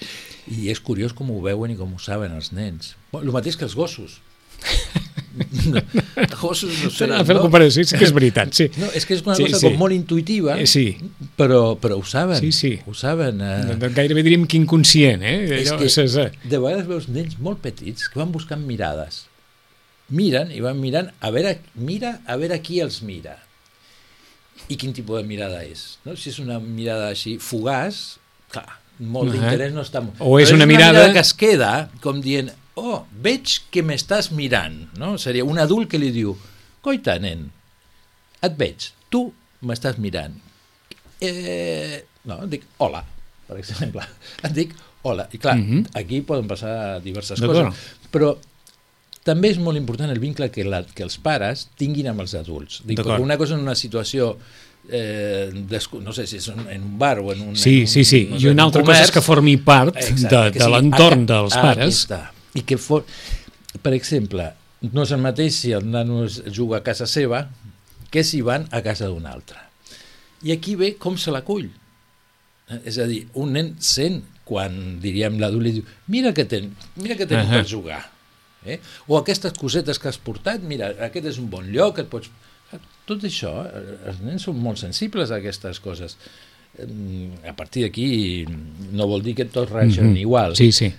[0.49, 2.95] I és curiós com ho veuen i com ho saben els nens.
[3.13, 4.21] Bueno, el mateix que els gossos.
[6.41, 8.67] gossos no sé, a fer la comparació, sí que és veritat, sí.
[8.79, 9.67] No, és que és una Sí, cosa sí.
[9.69, 10.97] com molt intuïtiva, Eh, sí.
[11.37, 12.39] però, però ho saben.
[12.41, 12.73] Sí, sí.
[12.87, 13.41] Ho saben.
[13.41, 13.77] Eh?
[13.79, 15.61] Doncs Gairebé diríem que inconscient, eh?
[15.63, 19.25] És que és, eh, de vegades veus nens molt petits que van buscant mirades.
[20.11, 23.37] Miren i van mirant a veure, mira a veure qui els mira.
[24.69, 25.99] I quin tipus de mirada és.
[26.05, 26.17] No?
[26.17, 28.17] Si és una mirada així fugaç,
[28.51, 29.37] clar, molt Ahà.
[29.39, 30.01] d'interès no està...
[30.19, 34.81] O és Però una mirada- que es queda com dient oh, veig que m'estàs mirant.
[34.99, 35.17] No?
[35.19, 36.35] Seria un adult que li diu
[36.85, 37.49] coita, nen,
[38.43, 39.27] et veig, tu
[39.67, 40.37] m'estàs mirant.
[41.21, 43.03] Eh, no, dic hola,
[43.49, 44.05] per exemple.
[44.47, 45.27] Et dic hola.
[45.33, 45.87] I clar, Mhm.
[45.99, 47.75] aquí poden passar diverses coses.
[48.13, 48.37] Però
[49.27, 52.83] també és molt important el vincle que, la, que els pares tinguin amb els adults.
[52.85, 54.37] Dic, perquè una cosa en una situació
[54.89, 57.57] eh, no sé si és en un bar o en un...
[57.57, 58.23] Sí, en un, sí, sí.
[58.31, 59.15] no I sé, en una un altra cosa és comerç.
[59.19, 61.85] que formi part Exacte, de, de l'entorn dels ah, pares.
[61.85, 62.21] Aquí està.
[62.55, 63.05] I que for...
[63.83, 64.53] Per exemple,
[64.93, 67.49] no és el mateix si el nano juga a casa seva
[68.11, 69.59] que si van a casa d'un altre.
[70.47, 71.69] I aquí ve com se l'acull.
[72.85, 77.49] És a dir, un nen sent quan, diríem, diu mira que, ten, mira que tenim
[77.49, 77.61] Ahà.
[77.63, 78.03] per jugar.
[78.65, 78.79] Eh?
[79.07, 82.31] O aquestes cosetes que has portat, mira, aquest és un bon lloc, et pots...
[83.09, 86.17] Tot això, eh, els nens són molt sensibles a aquestes coses.
[87.49, 88.45] A partir d'aquí
[88.93, 90.21] no vol dir que tots reaccionen Mhm.
[90.21, 90.93] igual Sí, sí.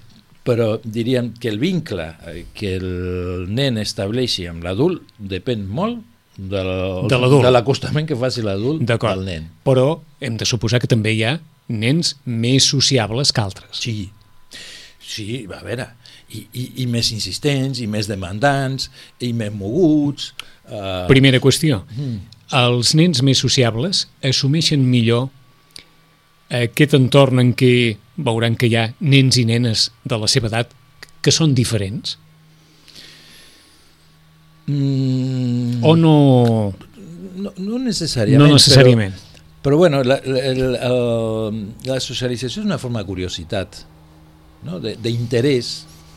[0.48, 6.00] Però diríem que el vincle eh, que el nen estableixi amb l'adult depèn molt
[6.40, 6.70] del,
[7.12, 9.50] De l'acostament que faci l'adult al nen.
[9.68, 11.34] Però hem de suposar que també hi ha
[11.70, 13.70] nens més sociables que altres.
[13.76, 14.10] Sí,
[15.04, 15.90] sí, a veure,
[16.32, 20.32] i, i, i més insistents, i més demandants, i més moguts...
[20.70, 21.84] Eh, Primera qüestió.
[21.98, 25.28] mm, Els nens més sociables assumeixen millor
[26.50, 30.74] aquest entorn en què veuran que hi ha nens i nenes de la seva edat
[31.24, 32.18] que són diferents?
[34.68, 36.74] mm, O no,
[37.36, 38.44] no, no necessàriament.
[38.44, 39.14] no necessàriament?
[39.16, 43.82] Però, però bueno, la, la, el, el, la socialització és una forma de curiositat,
[44.68, 44.80] no?
[44.84, 45.72] De- d'interès,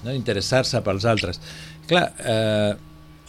[0.05, 0.11] no?
[0.12, 1.41] d'interessar-se pels altres.
[1.91, 2.73] Clar, eh,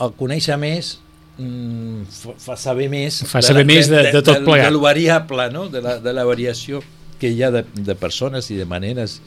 [0.04, 0.96] el conèixer més
[1.38, 4.68] mm, fa, fa saber més Fa saber més de- de tot de, plegat.
[4.70, 5.68] de lo variable, no?
[5.70, 6.82] de, la, de la variació
[7.24, 9.22] que hi ha de, de persones i de maneres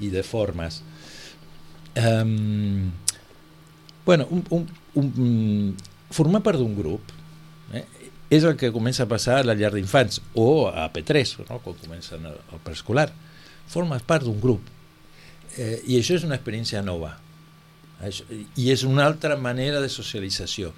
[0.00, 0.80] i de formes.
[2.00, 2.88] Um,
[4.06, 4.62] bueno, un, un,
[4.96, 5.74] un,
[6.12, 7.12] formar part d'un grup
[7.76, 7.84] eh,
[8.32, 11.60] és el que comença a passar a la llar d'infants o a P3, no?
[11.60, 13.10] quan comencen el, preescolar.
[13.68, 14.64] Formes part d'un grup
[15.58, 17.12] eh, i això és una experiència nova
[18.00, 20.72] això, i és una altra manera de socialització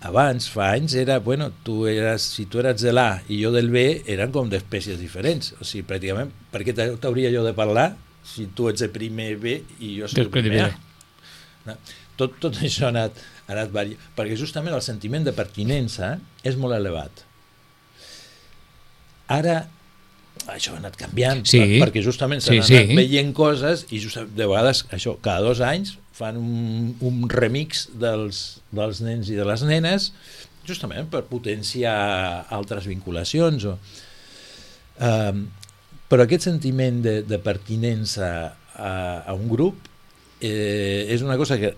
[0.00, 3.68] abans, fa anys, era, bueno, tu eres, si tu eres de l'A i jo del
[3.72, 5.52] B, eren com d'espècies diferents.
[5.60, 7.90] O sigui, pràcticament, per què t'ha- t'hauria jo de parlar
[8.24, 10.70] si tu ets de primer B i jo soc de primer.
[10.70, 10.78] A?
[11.66, 11.76] No?
[12.16, 16.56] Tot, tot això ha anat, ha anat variant, perquè justament el sentiment de pertinença és
[16.56, 17.26] molt elevat.
[19.30, 19.58] Ara,
[20.54, 21.58] això ha anat canviant, Sí.
[21.78, 22.96] per, perquè justament s'han Sí, anat sí.
[22.96, 28.60] veient coses i just, de vegades, això, cada dos anys fan un, un remix dels,
[28.70, 30.12] dels nens i de les nenes
[30.66, 33.78] justament per potenciar altres vinculacions o,
[35.00, 35.46] um,
[36.10, 38.30] però aquest sentiment de, de pertinença
[38.74, 38.92] a,
[39.30, 39.86] a un grup
[40.40, 41.74] eh, és una cosa que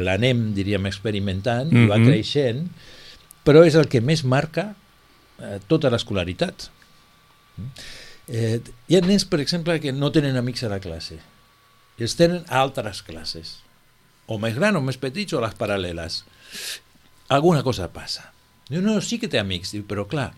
[0.00, 2.06] l'anem, diríem, experimentant i va Mhm.
[2.08, 2.66] creixent
[3.44, 4.74] però és el que més marca
[5.40, 6.68] eh, tota l'escolaritat
[8.28, 11.20] eh, hi ha nens, per exemple, que no tenen amics a la classe
[11.98, 13.58] i els tenen a altres classes
[14.26, 16.22] o més grans o més petits o les paral·leles
[17.34, 18.30] alguna cosa passa
[18.70, 20.32] diu, no, sí que té amics diu, però clar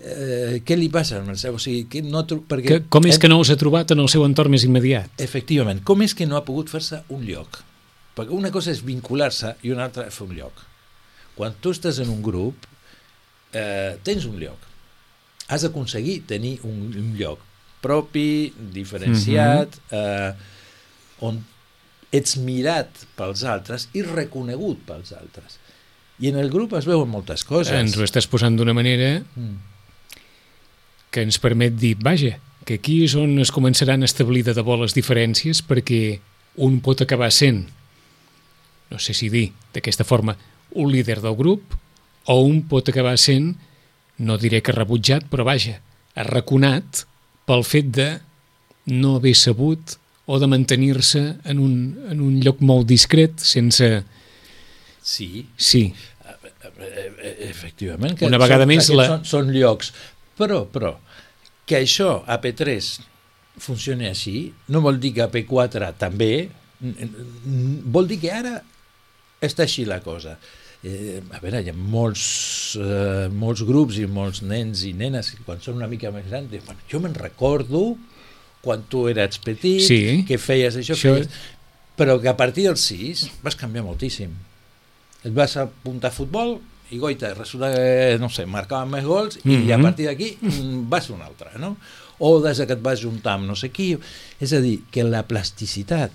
[0.00, 1.56] eh, què li passa amb el seu?
[1.56, 4.08] O sigui, que no, perquè Que, com és que no els ha trobat en el
[4.12, 5.12] seu entorn més immediat?
[5.22, 7.62] Efectivament, com és que no ha pogut fer-se un lloc?
[8.16, 10.64] Perquè una cosa és vincular-se i una altra és fer un lloc.
[11.36, 12.66] Quan tu estàs en un grup,
[13.52, 14.66] eh, tens un lloc.
[15.50, 17.42] Has d'aconseguir tenir un, un lloc
[17.82, 20.30] propi, diferenciat, eh,
[21.26, 21.40] on
[22.14, 25.58] ets mirat pels altres i reconegut pels altres.
[26.20, 27.72] I en el grup es veuen moltes coses.
[27.74, 29.56] Ens ho estàs posant d'una manera Mm.
[31.10, 34.76] que ens permet dir, vaja, que aquí és on es començaran a establir de debò
[34.78, 36.20] les diferències perquè
[36.56, 37.64] un pot acabar sent
[38.90, 40.36] no sé si dir d'aquesta forma,
[40.74, 41.62] un líder del grup
[42.26, 43.54] o un pot acabar sent,
[44.20, 45.78] no diré que rebutjat, però vaja,
[46.20, 47.04] arraconat
[47.48, 48.08] pel fet de
[48.92, 49.96] no haver sabut
[50.30, 51.74] o de mantenir-se en, un,
[52.12, 53.88] en un lloc molt discret sense...
[55.02, 55.88] Sí, Sí,
[57.50, 58.16] efectivament.
[58.18, 59.92] Que Una vegada són, més la- Són, són llocs.
[60.38, 60.94] Però, però,
[61.68, 62.90] que això a P3
[63.60, 66.48] funcioni així, no vol dir que a P4 també,
[67.92, 68.54] vol dir que ara
[69.44, 70.38] està així la cosa.
[70.82, 72.22] Eh, a veure, hi ha molts,
[72.80, 76.48] eh, molts grups i molts nens i nenes que quan són una mica més grans
[76.48, 77.82] diuen, bueno, jo me'n recordo
[78.64, 80.24] quan tu eres petit, Sí.
[80.28, 81.28] que feies això, Això- feies...
[82.00, 84.30] però que a partir dels 6 vas canviar moltíssim.
[85.22, 86.58] Et vas apuntar a futbol
[86.90, 89.72] i goita, resulta que, no sé, marcaven més gols i Mhm.
[89.72, 91.76] a partir d'aquí mm, vas a un altre, no?
[92.20, 93.98] O des que et vas juntar amb no sé qui.
[94.40, 96.10] És a dir, que la plasticitat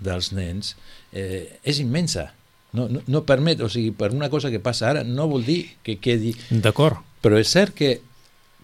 [0.00, 0.76] dels nens
[1.12, 2.32] eh, és immensa.
[2.72, 5.60] No, no, no permet, o sigui, per una cosa que passa ara no vol dir
[5.84, 6.32] que quedi...
[6.50, 7.02] d'acord.
[7.22, 8.00] Però és cert que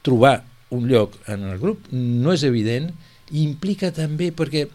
[0.03, 0.40] trobar
[0.75, 2.90] un lloc en el grup no és evident
[3.31, 4.66] i implica també perquè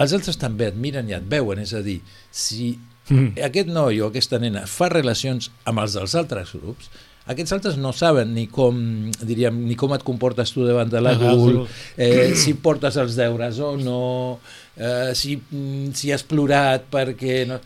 [0.00, 2.74] els altres també et miren i et veuen, és a dir, si
[3.10, 3.34] Mm.
[3.42, 6.90] aquest noi o aquesta nena fa relacions amb els dels altres grups,
[7.30, 8.78] aquests altres no saben ni com,
[9.26, 13.74] diríem, ni com et comportes tu davant de l'adult, eh, si portes els deures o
[13.78, 14.38] no,
[14.76, 17.44] eh, si, mm, si has plorat perquè...
[17.50, 17.60] No...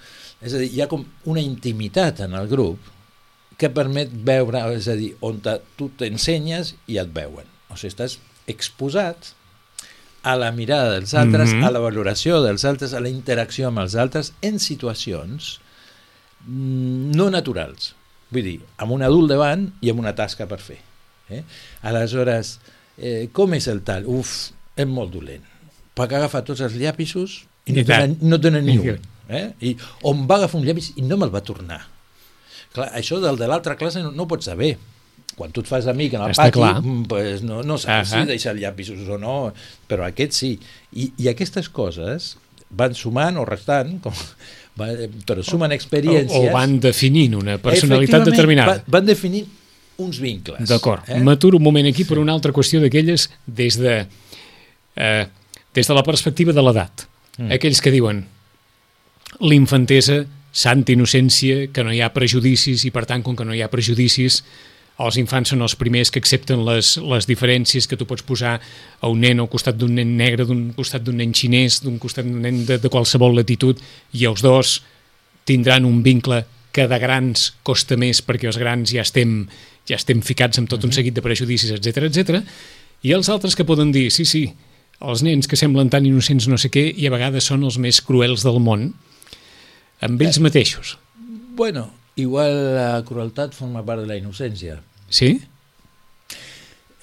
[0.44, 2.90] És a dir, hi ha com una intimitat en el grup
[3.58, 7.46] que permet veure, és a dir, on te, tu t'ensenyes i et veuen.
[7.70, 8.18] O sigui, estàs
[8.50, 9.32] exposat
[10.24, 11.64] a la mirada dels altres, Mhm.
[11.64, 15.60] a la valoració dels altres, a la interacció amb els altres en situacions
[16.46, 17.94] mm, no naturals.
[18.30, 20.78] Vull dir, amb un adult davant i amb una tasca per fer.
[21.30, 21.42] Eh?
[21.82, 22.58] Aleshores,
[22.98, 24.04] eh, com és el tal?
[24.10, 25.44] Uf, és molt dolent.
[25.94, 28.98] Perquè agafa tots els llapisos i no I tenen, no tenen ni un.
[29.28, 29.52] Eh?
[29.60, 31.80] I on va agafar un llapis i no me'l va tornar.
[32.74, 34.74] Clar, això del de l'altra classe no, no ho pots saber.
[35.34, 36.74] Quan tu et fas amic en el Està pati, clar.
[36.82, 38.20] mm, pues no, no saps Ahà.
[38.22, 39.52] si deixar llapisos o no,
[39.90, 40.52] però aquest sí.
[40.94, 42.36] I, I aquestes coses
[42.70, 44.12] van sumant o restant, com,
[44.78, 44.88] va,
[45.26, 46.36] però sumen O, experiències.
[46.38, 48.76] o van definint una personalitat determinada.
[48.76, 49.44] va- Van definir
[49.98, 50.68] uns vincles.
[50.68, 51.02] D'acord.
[51.08, 51.18] Eh?
[51.22, 54.06] M'aturo un moment aquí per una altra qüestió d'aquelles des de,
[54.96, 55.26] eh,
[55.74, 57.06] des de la perspectiva de l'edat.
[57.38, 57.50] Mm.
[57.58, 58.24] Aquells que diuen
[59.40, 60.22] l'infantesa,
[60.54, 63.72] santa innocència, que no hi ha prejudicis i, per tant, com que no hi ha
[63.72, 64.42] prejudicis,
[65.02, 69.10] els infants són els primers que accepten les, les diferències que tu pots posar a
[69.10, 72.44] un nen al costat d'un nen negre, d'un costat d'un nen xinès, d'un costat d'un
[72.44, 73.80] nen de, de qualsevol latitud,
[74.14, 74.78] i els dos
[75.44, 76.44] tindran un vincle
[76.74, 79.44] que de grans costa més perquè els grans ja estem,
[79.86, 82.40] ja estem ficats amb tot un seguit de prejudicis, etc etc.
[83.02, 84.46] i els altres que poden dir, sí, sí,
[85.02, 88.00] els nens que semblen tan innocents no sé què i a vegades són els més
[88.02, 88.92] cruels del món,
[90.04, 90.96] amb ells mateixos.
[91.56, 91.88] Bueno,
[92.20, 94.80] igual la crueltat forma part de la innocència.
[95.08, 95.36] Sí?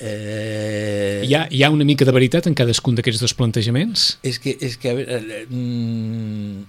[0.02, 4.06] Eh, Hi ha, hi ha una mica de veritat en cadascun d'aquests dos plantejaments?
[4.26, 6.64] És que, és que a veure, eh, mm,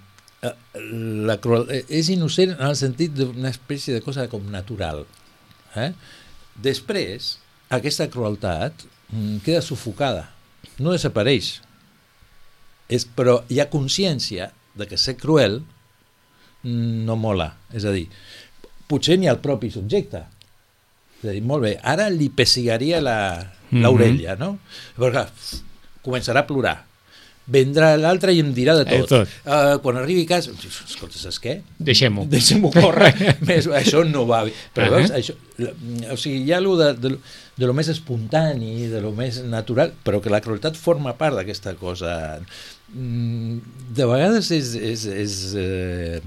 [1.29, 5.07] la cruel, és innocent en el sentit d'una espècie de cosa com natural.
[5.81, 5.92] Eh?
[6.61, 7.37] Després,
[7.73, 10.29] aquesta crueltat mm, queda sufocada,
[10.79, 11.55] no desapareix.
[12.92, 15.62] És, però hi ha consciència de que ser cruel
[16.64, 17.51] no mola.
[17.75, 18.07] És a dir,
[18.88, 20.22] potser ni el propi subjecte.
[21.22, 23.83] És a dir, molt bé, ara li pessigaria Mhm.
[23.83, 24.59] l'orella, no?
[24.96, 25.29] Però clar,
[26.05, 26.79] començarà a plorar.
[27.53, 29.09] Vendrà l'altre i em dirà de Eh, tot.
[29.09, 29.29] tot.
[29.44, 31.57] Uh, quan arribi a casa, escolta, saps què?
[31.79, 32.25] Deixem-ho.
[32.31, 33.11] Deixem-ho córrer.
[33.48, 34.53] més, això no va bé.
[34.75, 34.96] Però Ahà.
[35.01, 35.72] veus, això, la-
[36.12, 37.16] o sigui, hi ha allò de, de,
[37.57, 41.75] de lo més espontani, de lo més natural, però que la crueltat forma part d'aquesta
[41.75, 42.40] cosa.
[42.94, 43.59] Mm,
[43.94, 46.20] De vegades és, és, és, eh,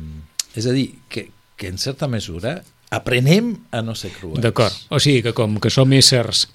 [0.55, 2.63] és a dir, que, que en certa mesura
[2.95, 4.41] aprenem a no ser cruels.
[4.43, 4.73] D'acord.
[4.89, 6.45] O sigui que com que som éssers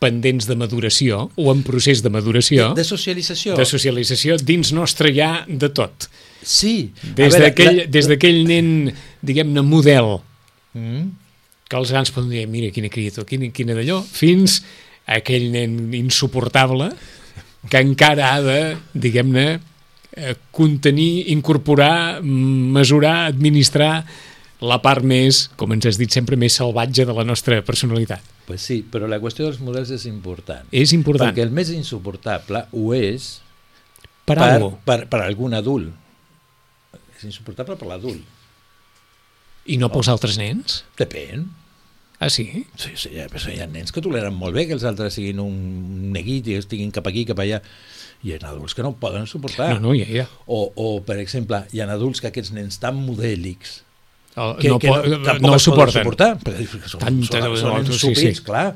[0.00, 3.56] pendents de maduració o en procés de maduració, De socialització.
[3.58, 6.06] de socialització, dins nostre hi ha de tot.
[6.42, 6.92] Sí.
[7.02, 10.20] Des d'aquell la- nen, diguem-ne, model,
[10.72, 11.10] Mm.
[11.68, 14.62] que els grans poden dir, mira quina criatura, quina, quina d'allò, fins
[15.06, 16.92] a aquell nen insuportable
[17.68, 19.60] que encara ha de, diguem-ne,
[20.16, 24.04] eh, contenir, incorporar, mesurar, administrar
[24.60, 28.24] la part més, com ens has dit sempre, més salvatge de la nostra personalitat.
[28.48, 30.66] Pues sí, però la qüestió dels models és important.
[30.74, 31.30] És important.
[31.30, 33.38] Perquè el més insuportable ho és
[34.26, 34.74] per, per, algo.
[34.84, 35.88] per, per algun adult.
[37.16, 38.20] És insuportable per l'adult.
[39.70, 40.82] I no pels altres nens?
[40.98, 41.46] Depèn.
[42.20, 42.66] Ah, sí?
[42.76, 45.38] Sí, sí, hi ha, hi ha nens que toleren molt bé que els altres siguin
[45.40, 45.54] un
[46.12, 47.62] neguit i estiguin cap aquí, cap allà.
[48.22, 49.70] hi ha adults que no poden suportar.
[49.78, 50.26] No, no, ja, ja.
[50.46, 53.78] O, o, per exemple, hi ha adults que aquests nens tan modèlics
[54.36, 56.02] El, que, no, que po- tampoc no ho es poden suporten.
[56.04, 56.28] suportar.
[56.44, 58.34] Perquè són, Tant- són, són, són sí.
[58.36, 58.66] sí, clar.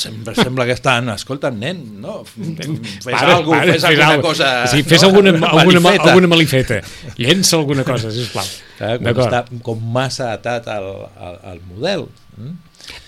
[0.00, 4.48] Sembla, sembla que estan, escolta, nen, no, fes Para, alguna para, fes alguna alguna cosa...
[4.72, 5.10] Sí, fes no?
[5.10, 6.08] alguna, alguna, malifeta.
[6.14, 6.80] alguna malifeta.
[7.20, 8.48] Llença alguna cosa, sisplau.
[8.80, 10.88] Clar, quan està com massa atat al,
[11.20, 12.08] al, al model.
[12.40, 12.56] Mm?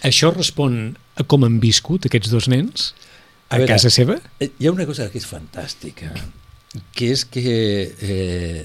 [0.06, 2.92] Això respon a com han viscut aquests dos nens
[3.48, 4.18] a, A veure, casa seva?
[4.40, 6.12] Eh, Hi ha una cosa que és fantàstica,
[6.96, 7.42] que és que
[7.92, 8.62] eh,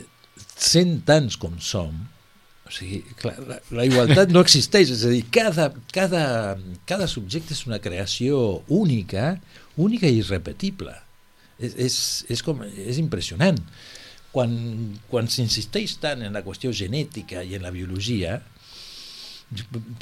[0.55, 1.91] sent tants com som,
[2.67, 6.23] o sigui, clar, la, la igualtat no existeix, és a dir, cada, cada,
[6.89, 9.37] cada subjecte és una creació única,
[9.79, 10.95] única i irrepetible.
[11.57, 11.95] És, és,
[12.35, 13.57] és, com, és impressionant.
[14.33, 14.51] Quan,
[15.09, 18.41] quan s'insisteix tant en la qüestió genètica i en la biologia,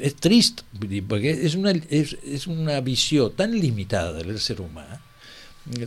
[0.02, 4.58] és trist, vull dir, perquè és una, és, és una visió tan limitada de l'ésser
[4.64, 4.86] humà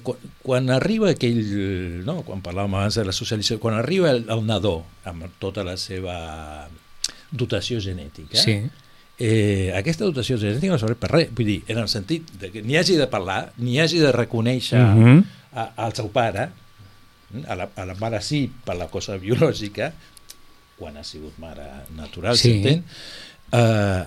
[0.02, 1.38] quan, quan arriba aquell,
[2.06, 5.76] no, quan parlàvem abans de la socialització, quan arriba el, el nadó amb tota la
[5.78, 6.68] seva
[7.30, 8.56] dotació genètica, Sí.
[9.18, 12.62] eh, aquesta dotació genètica no serveix per res, vull dir, en el sentit de que
[12.62, 15.18] ni hagi de parlar, ni hagi de reconèixer uh Mhm.
[15.18, 15.24] -huh.
[15.52, 16.48] a, al seu pare,
[17.46, 19.92] a la, a la mare sí per la cosa biològica,
[20.78, 21.66] quan ha sigut mare
[21.96, 22.42] natural, Sí.
[22.42, 22.52] sí.
[22.62, 22.84] s'entén,
[23.52, 24.02] eh,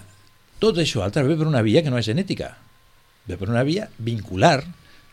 [0.59, 2.53] tot això altre ve per una via que no és genètica,
[3.27, 4.61] ve per una via vincular,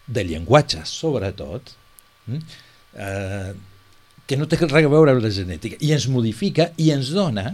[0.09, 1.75] de llenguatge, sobretot,
[2.27, 2.39] mm,
[2.97, 3.53] eh,
[4.27, 7.53] que no té res a veure amb la genètica, i ens modifica i ens dona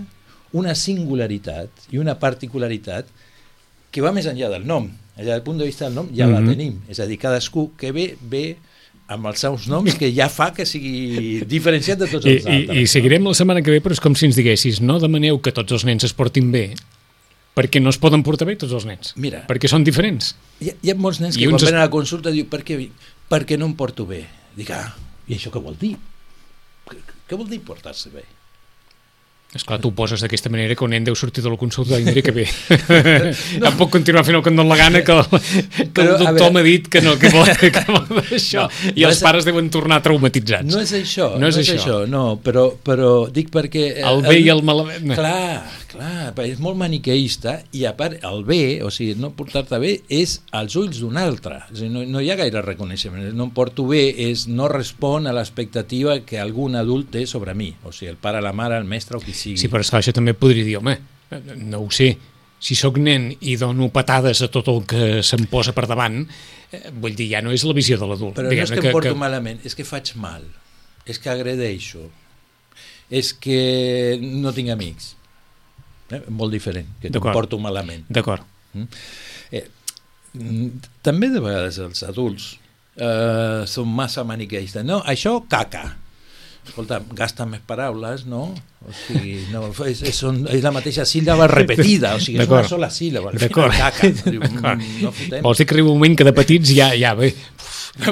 [0.55, 3.11] una singularitat i una particularitat
[3.91, 4.89] que va més enllà del nom.
[5.17, 6.41] Allà, del punt de vista del nom ja mm -hmm.
[6.41, 6.47] Mhm.
[6.47, 6.83] la tenim.
[6.89, 8.57] És a dir, cadascú que ve, ve
[9.09, 12.77] amb els seus noms que ja fa que sigui diferenciat de tots I, els altres.
[12.77, 15.41] i, I seguirem la setmana que ve, però és com si ens diguessis no demaneu
[15.45, 16.71] que tots els nens es portin bé,
[17.55, 19.13] perquè no es poden portar bé tots els nens.
[19.21, 19.45] Mira.
[19.51, 20.33] Perquè són diferents.
[20.65, 22.49] Hi ha, hi ha molts nens I que quan es- venen a la consulta diu
[22.51, 22.81] per què,
[23.31, 24.25] perquè no em porto bé.
[24.57, 24.95] Dic, ah,
[25.29, 25.95] i això què vol dir?
[26.89, 26.97] Què,
[27.29, 28.25] què vol dir portar-se bé?
[29.55, 32.05] Esclar, tu ho poses d'aquesta manera que un nen deu sortir de la consulta i
[32.05, 32.45] mira que bé.
[33.61, 33.69] no.
[33.71, 36.25] Em puc continuar fent el que em dóna la gana que el, que Però, el
[36.25, 38.65] doctor m'ha dit que no, que vol, que vol això.
[38.67, 40.67] No, I no els és- pares deuen tornar traumatitzats.
[40.75, 41.77] No és això, No és això.
[41.79, 43.85] això, no, però, però dic perquè...
[44.01, 45.07] eh, El bé i el malament.
[45.07, 45.15] no.
[45.15, 45.63] Clar,
[45.95, 50.41] clar, és molt maniqueista i a part el bé, o sigui, no portar-te bé és
[50.51, 53.55] als ulls d'un altre, és a dir, no, no hi ha gaire reconeixement, no em
[53.55, 58.11] porto bé és no respon a l'expectativa que algun adult té sobre mi, o sigui,
[58.11, 59.43] el pare, la mare, el mestre o qui sigui.
[59.61, 60.97] Sí, però esclar, això també podria dir, home,
[61.61, 62.15] no ho sé,
[62.65, 66.23] si sóc nen i dono patades a tot el que se'm posa per davant,
[66.73, 68.39] eh, vull dir, ja no és la visió de l'adult.
[68.39, 69.21] Però no és Diguem-ne que em porto que...
[69.21, 70.47] malament, és que faig mal,
[71.05, 72.07] és que agredeixo,
[73.13, 75.13] és que no tinc amics.
[76.15, 76.23] Eh?
[76.33, 78.07] Molt diferent, que em porto malament.
[78.09, 78.47] D'acord.
[79.53, 79.65] Eh,
[80.33, 80.69] mm,
[81.05, 82.55] també de vegades els adults
[82.97, 84.87] eh, són massa maniqueistes.
[84.87, 85.85] No, això caca.
[86.65, 88.47] Escolta, gasta més paraules, no?
[88.85, 92.65] O sigui, no, és, és, són, és la mateixa síl·laba repetida, o sigui, és una
[92.69, 93.35] sola síl·laba.
[93.41, 93.77] D'acord.
[94.81, 95.45] mm, no fotem.
[95.45, 97.35] Vols dir que arriba un moment que de petits ja, ja bé,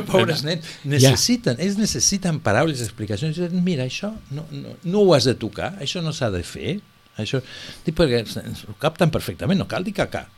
[0.06, 3.40] Pobres nens, necessiten, ells necessiten paraules, explicacions.
[3.66, 6.76] Mira, això no, no, no ho has de tocar, això no s'ha de fer.
[7.18, 7.42] Això,
[7.84, 10.28] dic perquè ho capten perfectament, no cal dir caca.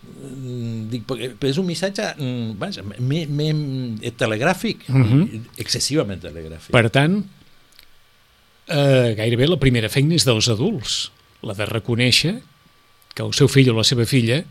[0.00, 1.04] Mm, Dic,
[1.44, 3.48] és un missatge mm, vaja, me, me,
[4.02, 5.22] eh, telegràfic, Mhm.
[5.22, 6.70] i excessivament telegràfic.
[6.72, 7.18] Per tant,
[8.66, 11.10] eh, gairebé la primera feina és dels adults,
[11.42, 12.40] la de reconèixer
[13.14, 14.42] que el seu fill o la seva filla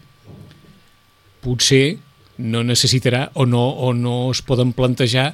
[1.42, 1.98] potser
[2.38, 5.34] no necessitarà o no, o no es poden plantejar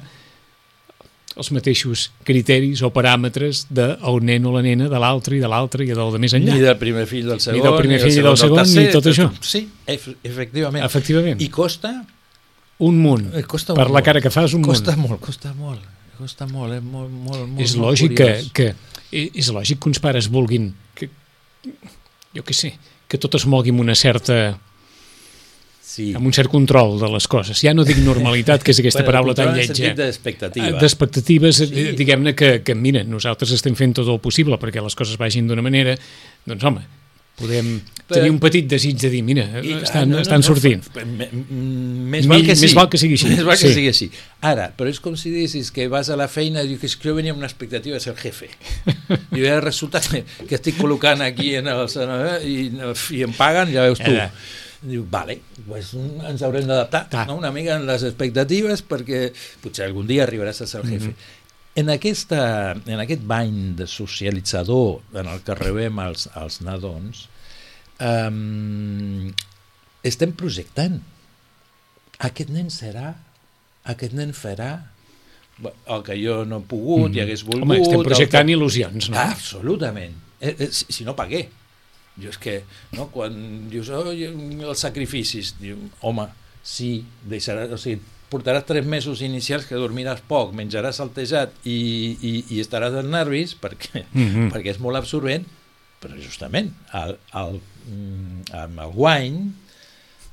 [1.36, 5.84] els mateixos criteris o paràmetres del nen o la nena de l'altre i de l'altre
[5.84, 6.56] i del de més enllà.
[6.56, 8.94] Ni del primer fill del segon, del primer fill i del del segon, tercer, ni
[8.94, 9.28] tot això.
[9.44, 10.86] Sí, ef efectivament.
[10.86, 11.42] Efectivament.
[11.44, 11.92] I costa
[12.86, 13.28] un munt.
[13.36, 15.12] Eh, costa per la cara que fas, un costa munt.
[15.12, 15.84] molt, costa molt,
[16.16, 18.52] costa molt, és molt, molt, molt, és molt lògic que, curiós.
[18.56, 21.10] que és lògic que uns pares vulguin que,
[22.36, 22.72] jo què sé,
[23.08, 24.56] que tot es mogui amb una certa
[25.86, 26.08] sí.
[26.18, 27.60] amb un cert control de les coses.
[27.62, 29.74] Ja no dic normalitat, que és aquesta Bueno, paraula tan lletja.
[29.74, 30.68] sentit d'expectativa.
[30.74, 31.86] Eh, D'expectatives, Sí.
[31.96, 35.62] diguem-ne que, que, mira, nosaltres estem fent tot el possible perquè les coses vagin d'una
[35.62, 35.94] manera,
[36.44, 36.82] doncs home,
[37.36, 40.40] podem Però- tenir un petit desig de dir, mira, I, estan, ah, no, no, estan
[40.40, 40.82] no, sortint.
[41.50, 42.62] Més val que sí.
[42.66, 43.74] més val que sigui així, Més val que sí.
[43.74, 44.10] sigui així.
[44.40, 47.14] Ara, però és com si diguessis que vas a la feina i dius que jo
[47.14, 48.48] venia amb una expectativa de ser jefe.
[49.36, 51.86] I ara resulta que, que estic col·locant aquí en el,
[52.46, 52.70] i,
[53.18, 54.10] i em paguen, ja veus tu.
[54.10, 54.30] Ara.
[54.86, 57.40] Diu, vale, pues ens haurem d'adaptar no?
[57.40, 59.28] una mica en les expectatives perquè
[59.62, 61.12] potser algun dia arribaràs a ser el jefe.
[61.76, 62.40] En, aquesta,
[62.86, 67.26] en aquest bany de socialitzador en el que rebem els, els nadons,
[68.00, 69.26] um,
[70.06, 71.00] estem projectant.
[72.30, 73.10] Aquest nen serà,
[73.92, 74.70] aquest nen farà,
[75.60, 77.66] el que jo no he pogut i hagués volgut...
[77.66, 78.56] Home, estem projectant que...
[78.56, 79.18] il·lusions, no?
[79.20, 80.16] Ah, absolutament.
[80.40, 81.46] Eh, eh, si, si no pagué.
[82.22, 82.60] Jo és que,
[82.96, 83.34] no, quan
[83.68, 86.24] dius, oh, els sacrificis, diu, home,
[86.64, 88.00] sí, deixaràs, o sigui,
[88.30, 91.76] portaràs tres mesos inicials que dormiràs poc, menjaràs saltejat i,
[92.16, 94.26] i, i estaràs en nervis perquè, mm.
[94.26, 94.48] -hmm.
[94.54, 95.46] perquè és molt absorbent,
[96.02, 97.60] però justament el, el,
[97.90, 99.36] mm, amb el guany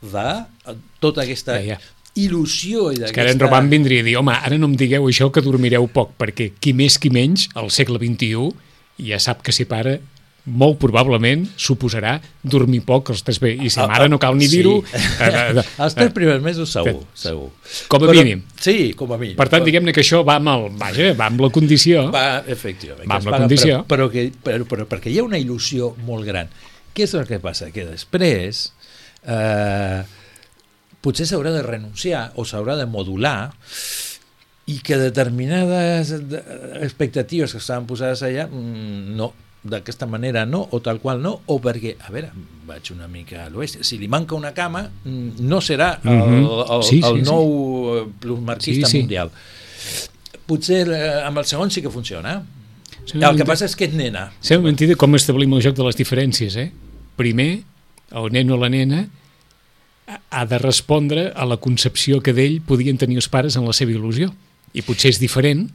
[0.02, 0.30] de
[1.00, 1.80] tota aquesta Ja, ja.
[2.20, 5.08] il·lusió i És que ara en Roman vindria a dir, home, ara no em digueu
[5.08, 8.52] això que dormireu poc, perquè qui més qui menys, al segle XXI,
[9.06, 10.00] ja sap que si para
[10.44, 13.54] molt probablement suposarà dormir poc els tres bé.
[13.56, 14.60] I si ara no cal ni sí.
[14.60, 14.76] dir-ho...
[14.94, 17.50] eh, eh, eh, Els tres primers mesos segur, segur.
[17.92, 18.44] Com a mínim.
[18.60, 19.38] Sí, com a mínim.
[19.40, 22.10] Per tant, diguem-ne que això va amb, el, vaja, va amb la condició.
[22.14, 23.08] Va, efectivament.
[23.08, 23.84] Va amb la paga, condició.
[23.88, 26.52] Però, però, que, però, però perquè hi ha una il·lusió molt gran.
[26.94, 27.72] Què és el que passa?
[27.74, 28.66] Que després
[29.24, 30.04] eh,
[31.04, 33.38] potser s'haurà de renunciar o s'haurà de modular
[34.72, 36.44] i que determinades de-
[36.86, 39.34] expectatives que estaven posades allà mm, no,
[39.64, 42.32] d'aquesta manera no, o tal qual no, o perquè, a veure,
[42.68, 46.46] vaig una mica a l'oest, si li manca una cama mm, no serà el, Mhm.
[46.78, 47.30] el, Sí, sí, el sí.
[47.32, 49.00] nou eh, plusmarquista Sí, sí.
[49.06, 49.32] mundial
[50.46, 52.42] potser eh, amb el segon sí que funciona
[53.06, 55.84] Sí, el que passa és que és nena Sembla mentida com establim el joc de
[55.84, 56.70] les diferències, eh?
[57.20, 57.64] Primer,
[58.16, 59.08] el nen o la nena
[60.30, 63.92] ha de respondre a la concepció que d'ell podien tenir els pares en la seva
[63.92, 64.32] il·lusió.
[64.74, 65.68] I potser és diferent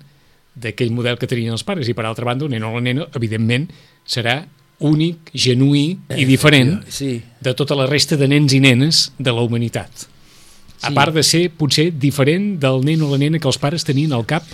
[0.61, 1.89] d'aquell model que tenien els pares.
[1.89, 3.69] I per altra banda, el nen o la nena, evidentment,
[4.07, 4.41] serà
[4.81, 9.43] únic, genuí i diferent sí, de tota la resta de nens i nenes de la
[9.43, 9.91] humanitat.
[10.81, 10.95] A Sí.
[10.95, 14.25] part de ser, potser, diferent del nen o la nena que els pares tenien al
[14.27, 14.45] cap,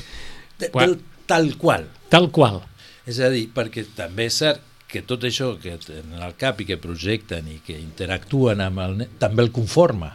[0.59, 2.62] de, Quan- del, tal qual tal qual.
[3.07, 6.64] és a dir, perquè també és cert que tot això que tenen al cap i
[6.64, 10.14] que projecten i que interactuen amb el nen, també el conforma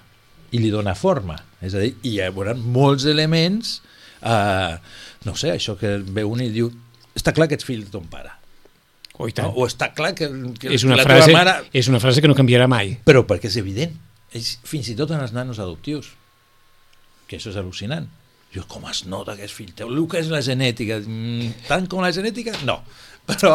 [0.52, 1.36] i li dona forma.
[1.62, 3.82] És a dir, hi haurà molts elements,
[4.24, 4.78] eh,
[5.26, 6.70] no sé, això que ve un i diu
[7.18, 8.32] està clar que ets fill de ton pare.
[9.20, 9.36] Oh, i No?
[9.36, 9.52] tant.
[9.56, 11.56] O està clar que, que és una, la frase, teva mare...
[11.76, 12.96] és una frase que no canviarà mai.
[13.06, 13.98] Però perquè és evident.
[14.32, 16.14] És, fins i tot en els nanos adoptius.
[17.28, 18.08] Que això és al·lucinant.
[18.56, 19.92] Jo, com es nota que és fill teu?
[19.94, 20.98] El que és la genètica?
[21.04, 22.56] Mm, tant com la genètica?
[22.66, 22.80] No.
[23.30, 23.52] Però,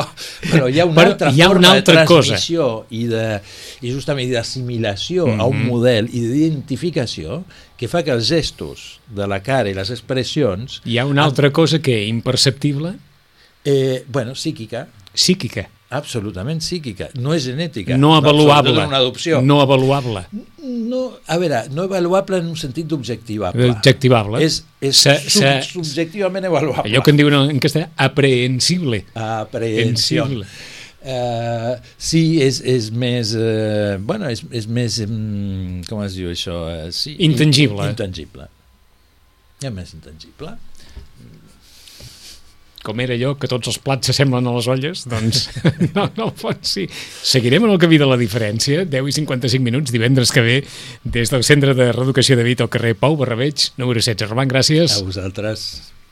[0.52, 2.28] però hi ha una Però altra hi ha forma una altra de cosa.
[2.36, 3.40] transmissió i, de,
[3.82, 5.66] i justament d'assimilació a un Mhm.
[5.66, 7.40] model i d'identificació
[7.76, 11.50] que fa que els gestos de la cara i les expressions Hi ha una altra
[11.50, 12.94] cosa que imperceptible,
[13.64, 17.96] eh, bueno, psíquica, psíquica, absolutament psíquica, no és genètica.
[17.96, 18.72] no avaluable.
[18.80, 19.40] en una adopció.
[19.42, 20.24] No avaluable.
[20.64, 23.68] No, a veure, no avaluable en un sentit d'objectivable.
[23.70, 24.40] Objectivable.
[24.42, 26.88] És, és Se- sub, se- subjectivament avaluable.
[26.90, 29.04] Allò que en diuen en castellà, aprehensible.
[29.14, 30.24] Aprehensió.
[30.24, 30.46] Sensible.
[31.04, 33.34] Uh, sí, és, és més...
[33.36, 34.96] Uh, bueno, és, és més...
[35.04, 36.54] Um, com es diu això?
[36.64, 37.90] Uh, sí, Intangible.
[37.92, 38.46] Intangible.
[39.60, 40.54] És més intangible.
[42.84, 45.46] Com era allò, que tots els plats s'assemblen a les olles, doncs
[45.96, 46.84] no, no fons sí.
[47.24, 50.60] Seguirem en el camí de la diferència, 10 i 55 minuts, divendres que ve,
[51.04, 54.28] des del Centre de Reeducació de Vita al carrer Pau Barrabeig, número 16.
[54.28, 55.00] Roman, gràcies.
[55.00, 55.94] A vosaltres.